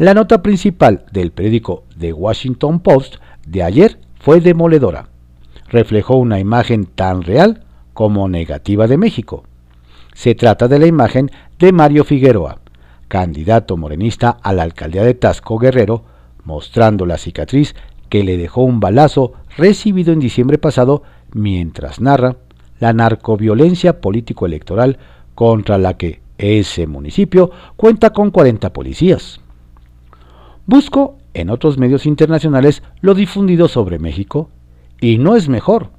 La 0.00 0.14
nota 0.14 0.40
principal 0.40 1.04
del 1.12 1.30
periódico 1.30 1.84
The 1.98 2.14
Washington 2.14 2.80
Post 2.80 3.16
de 3.46 3.62
ayer 3.62 3.98
fue 4.18 4.40
demoledora. 4.40 5.10
Reflejó 5.68 6.16
una 6.16 6.40
imagen 6.40 6.86
tan 6.86 7.20
real 7.20 7.64
como 7.92 8.26
negativa 8.26 8.86
de 8.86 8.96
México. 8.96 9.44
Se 10.14 10.34
trata 10.34 10.68
de 10.68 10.78
la 10.78 10.86
imagen 10.86 11.30
de 11.58 11.72
Mario 11.72 12.04
Figueroa, 12.04 12.60
candidato 13.08 13.76
morenista 13.76 14.38
a 14.42 14.54
la 14.54 14.62
alcaldía 14.62 15.04
de 15.04 15.12
Tasco 15.12 15.58
Guerrero, 15.58 16.02
mostrando 16.44 17.04
la 17.04 17.18
cicatriz 17.18 17.74
que 18.08 18.24
le 18.24 18.38
dejó 18.38 18.62
un 18.62 18.80
balazo 18.80 19.34
recibido 19.58 20.14
en 20.14 20.20
diciembre 20.20 20.56
pasado 20.56 21.02
mientras 21.34 22.00
narra 22.00 22.36
la 22.78 22.94
narcoviolencia 22.94 24.00
político-electoral 24.00 24.96
contra 25.34 25.76
la 25.76 25.98
que 25.98 26.22
ese 26.38 26.86
municipio 26.86 27.50
cuenta 27.76 28.14
con 28.14 28.30
40 28.30 28.72
policías. 28.72 29.39
Busco 30.70 31.18
en 31.34 31.50
otros 31.50 31.78
medios 31.78 32.06
internacionales 32.06 32.84
lo 33.00 33.14
difundido 33.14 33.66
sobre 33.66 33.98
México 33.98 34.50
y 35.00 35.18
no 35.18 35.34
es 35.34 35.48
mejor. 35.48 35.90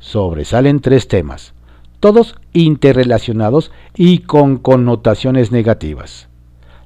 Sobresalen 0.00 0.80
tres 0.80 1.06
temas, 1.06 1.54
todos 2.00 2.34
interrelacionados 2.52 3.70
y 3.94 4.18
con 4.18 4.56
connotaciones 4.56 5.52
negativas. 5.52 6.26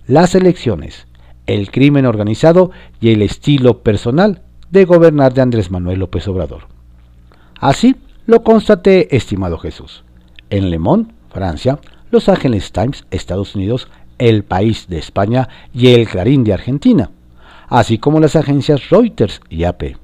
Las 0.07 0.35
elecciones, 0.35 1.07
el 1.47 1.71
crimen 1.71 2.05
organizado 2.05 2.71
y 3.01 3.13
el 3.13 3.23
estilo 3.23 3.83
personal 3.83 4.43
de 4.71 4.85
gobernar 4.85 5.33
de 5.33 5.41
Andrés 5.41 5.71
Manuel 5.71 6.01
López 6.01 6.29
Obrador. 6.29 6.65
Así 7.59 7.97
lo 8.27 8.43
constaté, 8.43 9.17
estimado 9.17 9.57
Jesús. 9.57 10.05
En 10.51 10.69
Le 10.69 10.79
Monde, 10.79 11.15
Francia, 11.31 11.79
Los 12.11 12.29
Angeles 12.29 12.73
Times, 12.73 13.07
Estados 13.11 13.55
Unidos, 13.55 13.89
El 14.19 14.45
País 14.45 14.87
de 14.91 14.99
España 14.99 15.49
y 15.73 15.95
El 15.95 16.07
Clarín 16.07 16.45
de 16.45 16.53
Argentina, 16.53 17.11
así 17.73 17.97
como 17.97 18.21
las 18.21 18.37
agencias 18.37 18.91
Reuters 18.91 19.41
y 19.49 19.65
AP. 19.65 19.97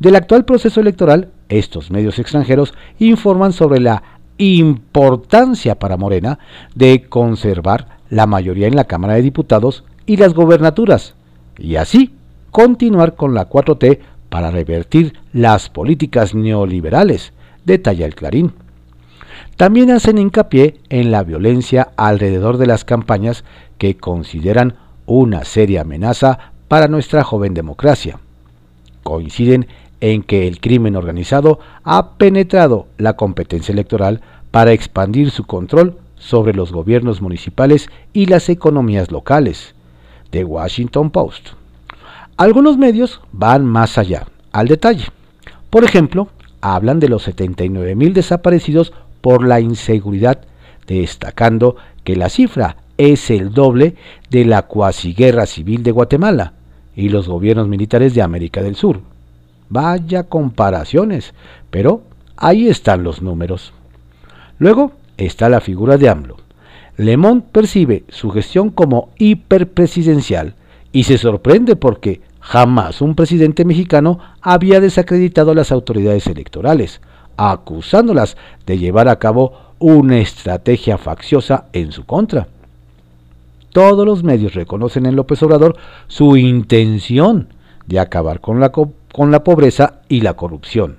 Del 0.00 0.16
actual 0.16 0.44
proceso 0.44 0.80
electoral, 0.80 1.28
estos 1.48 1.92
medios 1.92 2.18
extranjeros 2.18 2.74
informan 2.98 3.52
sobre 3.52 3.78
la 3.78 4.02
importancia 4.36 5.78
para 5.78 5.96
Morena 5.96 6.40
de 6.74 7.04
conservar 7.08 8.00
la 8.10 8.26
mayoría 8.26 8.66
en 8.66 8.74
la 8.74 8.86
Cámara 8.86 9.14
de 9.14 9.22
Diputados 9.22 9.84
y 10.06 10.16
las 10.16 10.34
gobernaturas, 10.34 11.14
y 11.56 11.76
así 11.76 12.10
continuar 12.50 13.14
con 13.14 13.32
la 13.32 13.48
4T 13.48 14.00
para 14.28 14.50
revertir 14.50 15.14
las 15.32 15.68
políticas 15.68 16.34
neoliberales, 16.34 17.32
detalla 17.64 18.06
el 18.06 18.16
Clarín. 18.16 18.54
También 19.56 19.92
hacen 19.92 20.18
hincapié 20.18 20.80
en 20.88 21.12
la 21.12 21.22
violencia 21.22 21.92
alrededor 21.96 22.56
de 22.56 22.66
las 22.66 22.84
campañas 22.84 23.44
que 23.78 23.96
consideran 23.96 24.74
una 25.06 25.44
seria 25.44 25.82
amenaza 25.82 26.51
para 26.72 26.88
nuestra 26.88 27.22
joven 27.22 27.52
democracia. 27.52 28.18
Coinciden 29.02 29.66
en 30.00 30.22
que 30.22 30.48
el 30.48 30.58
crimen 30.58 30.96
organizado 30.96 31.58
ha 31.84 32.12
penetrado 32.12 32.86
la 32.96 33.12
competencia 33.12 33.74
electoral 33.74 34.22
para 34.50 34.72
expandir 34.72 35.30
su 35.30 35.44
control 35.44 35.98
sobre 36.16 36.54
los 36.54 36.72
gobiernos 36.72 37.20
municipales 37.20 37.90
y 38.14 38.24
las 38.24 38.48
economías 38.48 39.10
locales. 39.10 39.74
The 40.30 40.44
Washington 40.44 41.10
Post. 41.10 41.48
Algunos 42.38 42.78
medios 42.78 43.20
van 43.32 43.66
más 43.66 43.98
allá, 43.98 44.26
al 44.50 44.68
detalle. 44.68 45.04
Por 45.68 45.84
ejemplo, 45.84 46.28
hablan 46.62 47.00
de 47.00 47.10
los 47.10 47.28
79.000 47.28 48.14
desaparecidos 48.14 48.94
por 49.20 49.46
la 49.46 49.60
inseguridad, 49.60 50.40
destacando 50.86 51.76
que 52.02 52.16
la 52.16 52.30
cifra 52.30 52.78
es 52.96 53.30
el 53.30 53.52
doble 53.52 53.94
de 54.30 54.46
la 54.46 54.62
cuasi 54.62 55.12
guerra 55.12 55.44
civil 55.44 55.82
de 55.82 55.90
Guatemala 55.90 56.54
y 56.94 57.08
los 57.08 57.28
gobiernos 57.28 57.68
militares 57.68 58.14
de 58.14 58.22
América 58.22 58.62
del 58.62 58.76
Sur. 58.76 59.00
Vaya 59.68 60.24
comparaciones, 60.24 61.34
pero 61.70 62.02
ahí 62.36 62.68
están 62.68 63.02
los 63.04 63.22
números. 63.22 63.72
Luego 64.58 64.92
está 65.16 65.48
la 65.48 65.60
figura 65.60 65.96
de 65.96 66.08
AMLO. 66.08 66.36
Lemont 66.96 67.44
percibe 67.44 68.04
su 68.08 68.30
gestión 68.30 68.70
como 68.70 69.10
hiperpresidencial 69.18 70.54
y 70.92 71.04
se 71.04 71.16
sorprende 71.16 71.76
porque 71.76 72.20
Jamás 72.42 73.00
un 73.00 73.14
presidente 73.14 73.64
mexicano 73.64 74.18
había 74.40 74.80
desacreditado 74.80 75.52
a 75.52 75.54
las 75.54 75.70
autoridades 75.70 76.26
electorales, 76.26 77.00
acusándolas 77.36 78.36
de 78.66 78.78
llevar 78.78 79.08
a 79.08 79.20
cabo 79.20 79.74
una 79.78 80.18
estrategia 80.18 80.98
facciosa 80.98 81.66
en 81.72 81.92
su 81.92 82.04
contra. 82.04 82.48
Todos 83.72 84.04
los 84.04 84.22
medios 84.22 84.54
reconocen 84.54 85.06
en 85.06 85.16
López 85.16 85.42
Obrador 85.42 85.76
su 86.06 86.36
intención 86.36 87.48
de 87.86 88.00
acabar 88.00 88.40
con 88.40 88.60
la, 88.60 88.70
con 88.70 89.30
la 89.30 89.44
pobreza 89.44 90.00
y 90.08 90.20
la 90.20 90.34
corrupción, 90.34 90.98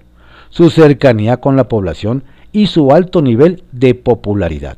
su 0.49 0.69
cercanía 0.69 1.37
con 1.37 1.55
la 1.55 1.67
población 1.67 2.23
y 2.51 2.67
su 2.67 2.91
alto 2.91 3.21
nivel 3.21 3.63
de 3.71 3.93
popularidad. 3.95 4.77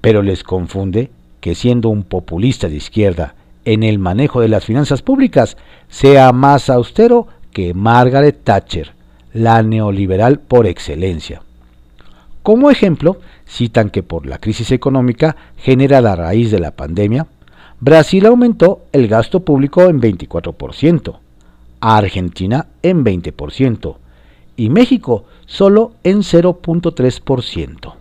Pero 0.00 0.22
les 0.22 0.42
confunde 0.42 1.10
que 1.40 1.54
siendo 1.54 1.88
un 1.88 2.02
populista 2.02 2.68
de 2.68 2.76
izquierda 2.76 3.34
en 3.64 3.82
el 3.82 3.98
manejo 3.98 4.40
de 4.40 4.48
las 4.48 4.64
finanzas 4.64 5.02
públicas 5.02 5.56
sea 5.88 6.32
más 6.32 6.68
austero 6.68 7.28
que 7.52 7.74
Margaret 7.74 8.40
Thatcher, 8.42 8.92
la 9.32 9.62
neoliberal 9.62 10.40
por 10.40 10.66
excelencia. 10.66 11.42
Como 12.48 12.70
ejemplo, 12.70 13.18
citan 13.44 13.90
que 13.90 14.02
por 14.02 14.24
la 14.24 14.38
crisis 14.38 14.72
económica 14.72 15.36
generada 15.58 16.12
a 16.12 16.16
raíz 16.16 16.50
de 16.50 16.58
la 16.58 16.70
pandemia, 16.70 17.26
Brasil 17.78 18.24
aumentó 18.24 18.86
el 18.92 19.06
gasto 19.06 19.40
público 19.40 19.82
en 19.82 20.00
24%, 20.00 21.18
Argentina 21.80 22.68
en 22.82 23.04
20% 23.04 23.96
y 24.56 24.70
México 24.70 25.26
solo 25.44 25.92
en 26.04 26.20
0.3%. 26.20 27.94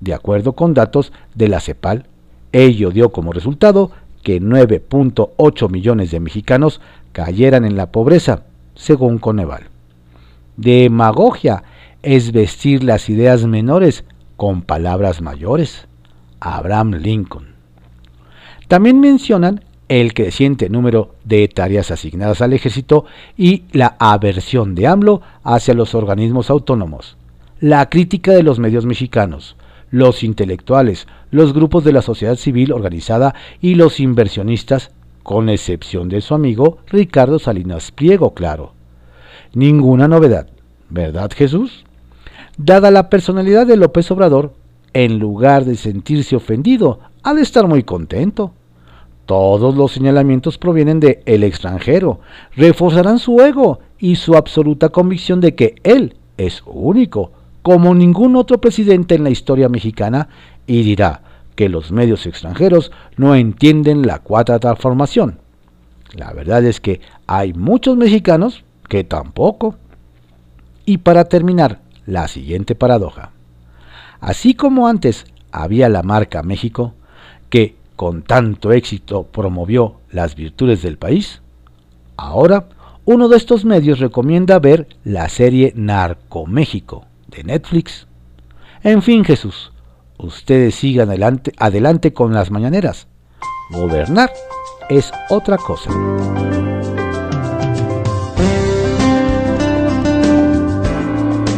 De 0.00 0.14
acuerdo 0.14 0.54
con 0.54 0.74
datos 0.74 1.12
de 1.36 1.46
la 1.46 1.60
CEPAL, 1.60 2.06
ello 2.50 2.90
dio 2.90 3.10
como 3.10 3.32
resultado 3.32 3.92
que 4.24 4.42
9.8 4.42 5.70
millones 5.70 6.10
de 6.10 6.18
mexicanos 6.18 6.80
cayeran 7.12 7.64
en 7.64 7.76
la 7.76 7.92
pobreza, 7.92 8.42
según 8.74 9.18
Coneval. 9.18 9.68
Demagogia 10.56 11.62
es 12.06 12.30
vestir 12.30 12.84
las 12.84 13.08
ideas 13.08 13.44
menores 13.46 14.04
con 14.36 14.62
palabras 14.62 15.20
mayores. 15.20 15.88
Abraham 16.38 16.92
Lincoln. 16.94 17.56
También 18.68 19.00
mencionan 19.00 19.64
el 19.88 20.14
creciente 20.14 20.68
número 20.68 21.16
de 21.24 21.48
tareas 21.48 21.90
asignadas 21.90 22.42
al 22.42 22.52
ejército 22.52 23.06
y 23.36 23.64
la 23.72 23.96
aversión 23.98 24.76
de 24.76 24.86
AMLO 24.86 25.20
hacia 25.42 25.74
los 25.74 25.96
organismos 25.96 26.48
autónomos, 26.48 27.16
la 27.60 27.88
crítica 27.88 28.32
de 28.32 28.44
los 28.44 28.60
medios 28.60 28.86
mexicanos, 28.86 29.56
los 29.90 30.22
intelectuales, 30.22 31.08
los 31.32 31.52
grupos 31.52 31.82
de 31.82 31.92
la 31.92 32.02
sociedad 32.02 32.36
civil 32.36 32.72
organizada 32.72 33.34
y 33.60 33.74
los 33.74 33.98
inversionistas, 33.98 34.92
con 35.24 35.48
excepción 35.48 36.08
de 36.08 36.20
su 36.20 36.34
amigo 36.34 36.78
Ricardo 36.86 37.40
Salinas 37.40 37.90
Pliego, 37.90 38.32
claro. 38.32 38.74
Ninguna 39.54 40.06
novedad, 40.06 40.48
¿verdad 40.88 41.32
Jesús? 41.34 41.85
Dada 42.58 42.90
la 42.90 43.10
personalidad 43.10 43.66
de 43.66 43.76
López 43.76 44.10
Obrador, 44.10 44.54
en 44.94 45.18
lugar 45.18 45.66
de 45.66 45.76
sentirse 45.76 46.36
ofendido, 46.36 47.00
ha 47.22 47.34
de 47.34 47.42
estar 47.42 47.66
muy 47.66 47.82
contento. 47.82 48.52
Todos 49.26 49.76
los 49.76 49.92
señalamientos 49.92 50.56
provienen 50.56 50.98
de 50.98 51.22
el 51.26 51.44
extranjero, 51.44 52.20
reforzarán 52.54 53.18
su 53.18 53.40
ego 53.40 53.80
y 53.98 54.16
su 54.16 54.36
absoluta 54.36 54.88
convicción 54.88 55.40
de 55.40 55.54
que 55.54 55.74
él 55.82 56.16
es 56.38 56.62
único, 56.64 57.32
como 57.60 57.94
ningún 57.94 58.36
otro 58.36 58.58
presidente 58.58 59.16
en 59.16 59.24
la 59.24 59.30
historia 59.30 59.68
mexicana 59.68 60.28
y 60.66 60.82
dirá 60.82 61.22
que 61.56 61.68
los 61.68 61.92
medios 61.92 62.24
extranjeros 62.24 62.90
no 63.16 63.34
entienden 63.34 64.06
la 64.06 64.20
cuarta 64.20 64.58
transformación. 64.58 65.40
La 66.14 66.32
verdad 66.32 66.64
es 66.64 66.80
que 66.80 67.00
hay 67.26 67.52
muchos 67.52 67.96
mexicanos 67.96 68.64
que 68.88 69.04
tampoco. 69.04 69.74
Y 70.84 70.98
para 70.98 71.24
terminar, 71.24 71.80
la 72.06 72.28
siguiente 72.28 72.74
paradoja. 72.74 73.32
Así 74.20 74.54
como 74.54 74.88
antes 74.88 75.26
había 75.52 75.88
la 75.88 76.02
marca 76.02 76.42
México, 76.42 76.94
que 77.50 77.76
con 77.96 78.22
tanto 78.22 78.72
éxito 78.72 79.24
promovió 79.24 80.00
las 80.10 80.34
virtudes 80.34 80.82
del 80.82 80.98
país, 80.98 81.42
ahora 82.16 82.68
uno 83.04 83.28
de 83.28 83.36
estos 83.36 83.64
medios 83.64 84.00
recomienda 84.00 84.58
ver 84.58 84.88
la 85.04 85.28
serie 85.28 85.72
Narco 85.76 86.46
México 86.46 87.06
de 87.28 87.44
Netflix. 87.44 88.06
En 88.82 89.02
fin, 89.02 89.24
Jesús, 89.24 89.72
ustedes 90.18 90.74
sigan 90.74 91.08
adelante, 91.08 91.52
adelante 91.58 92.12
con 92.12 92.34
las 92.34 92.50
mañaneras. 92.50 93.06
Gobernar 93.70 94.32
es 94.88 95.12
otra 95.30 95.56
cosa. 95.56 95.90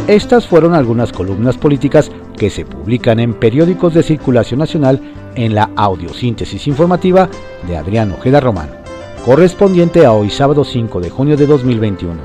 Estas 0.09 0.47
fueron 0.47 0.73
algunas 0.73 1.11
columnas 1.11 1.55
políticas 1.55 2.09
que 2.35 2.49
se 2.49 2.65
publican 2.65 3.19
en 3.19 3.35
periódicos 3.35 3.93
de 3.93 4.01
circulación 4.01 4.59
nacional 4.59 4.99
en 5.35 5.53
la 5.53 5.69
audiosíntesis 5.75 6.65
informativa 6.65 7.29
de 7.67 7.77
Adrián 7.77 8.11
Ojeda 8.13 8.39
Román, 8.39 8.71
correspondiente 9.23 10.07
a 10.07 10.13
hoy 10.13 10.31
sábado 10.31 10.63
5 10.63 10.99
de 10.99 11.11
junio 11.11 11.37
de 11.37 11.45
2021. 11.45 12.15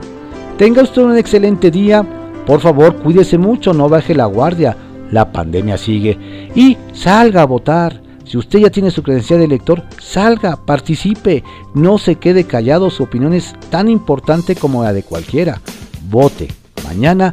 Tenga 0.56 0.80
usted 0.80 1.02
un 1.02 1.18
excelente 1.18 1.70
día, 1.70 2.02
por 2.46 2.60
favor 2.60 2.96
cuídese 2.96 3.36
mucho, 3.36 3.74
no 3.74 3.90
baje 3.90 4.14
la 4.14 4.24
guardia, 4.24 4.78
la 5.10 5.30
pandemia 5.30 5.76
sigue 5.76 6.50
y 6.54 6.78
salga 6.94 7.42
a 7.42 7.46
votar. 7.46 8.00
Si 8.24 8.38
usted 8.38 8.60
ya 8.60 8.70
tiene 8.70 8.90
su 8.90 9.02
credencial 9.02 9.40
de 9.40 9.44
elector, 9.44 9.82
salga, 9.98 10.56
participe, 10.56 11.44
no 11.74 11.98
se 11.98 12.14
quede 12.14 12.44
callado, 12.44 12.88
su 12.88 13.02
opinión 13.02 13.34
es 13.34 13.52
tan 13.68 13.90
importante 13.90 14.56
como 14.56 14.82
la 14.82 14.94
de 14.94 15.02
cualquiera. 15.02 15.60
Vote. 16.08 16.48
Mañana 16.86 17.30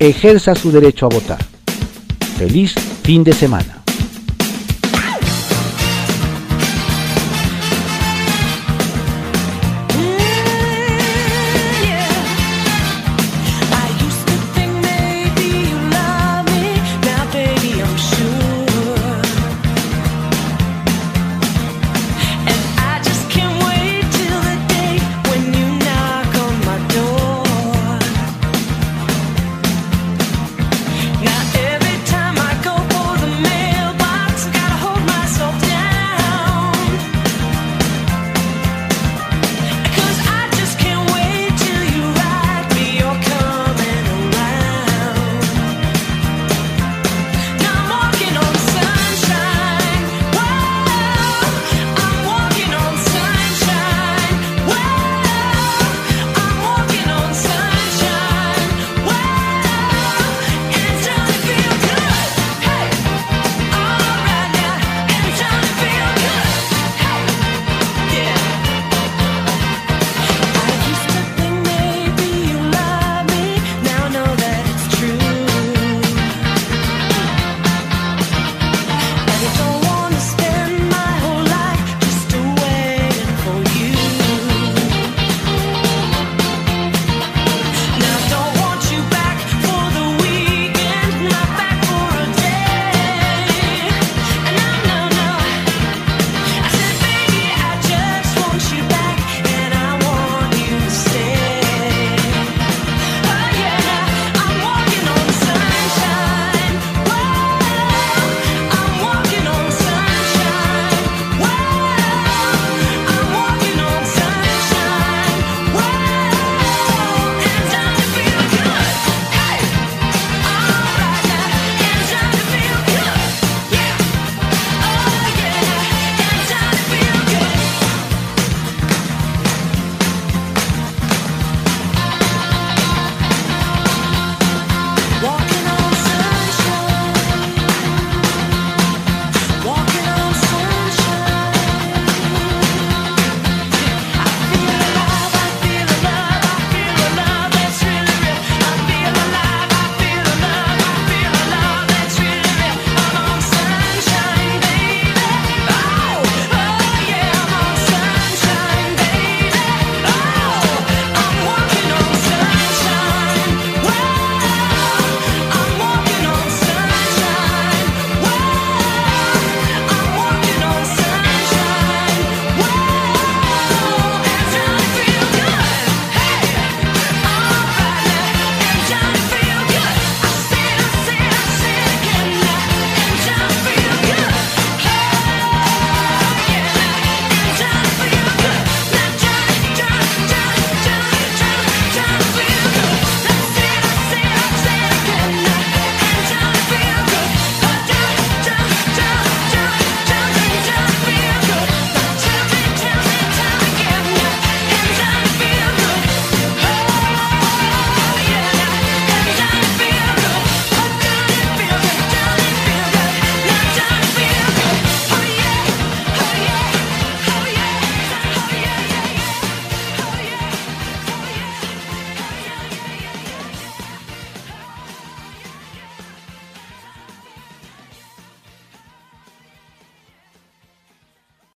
ejerza 0.00 0.54
su 0.54 0.72
derecho 0.72 1.06
a 1.06 1.10
votar. 1.10 1.38
Feliz 2.38 2.74
fin 3.02 3.22
de 3.22 3.34
semana. 3.34 3.79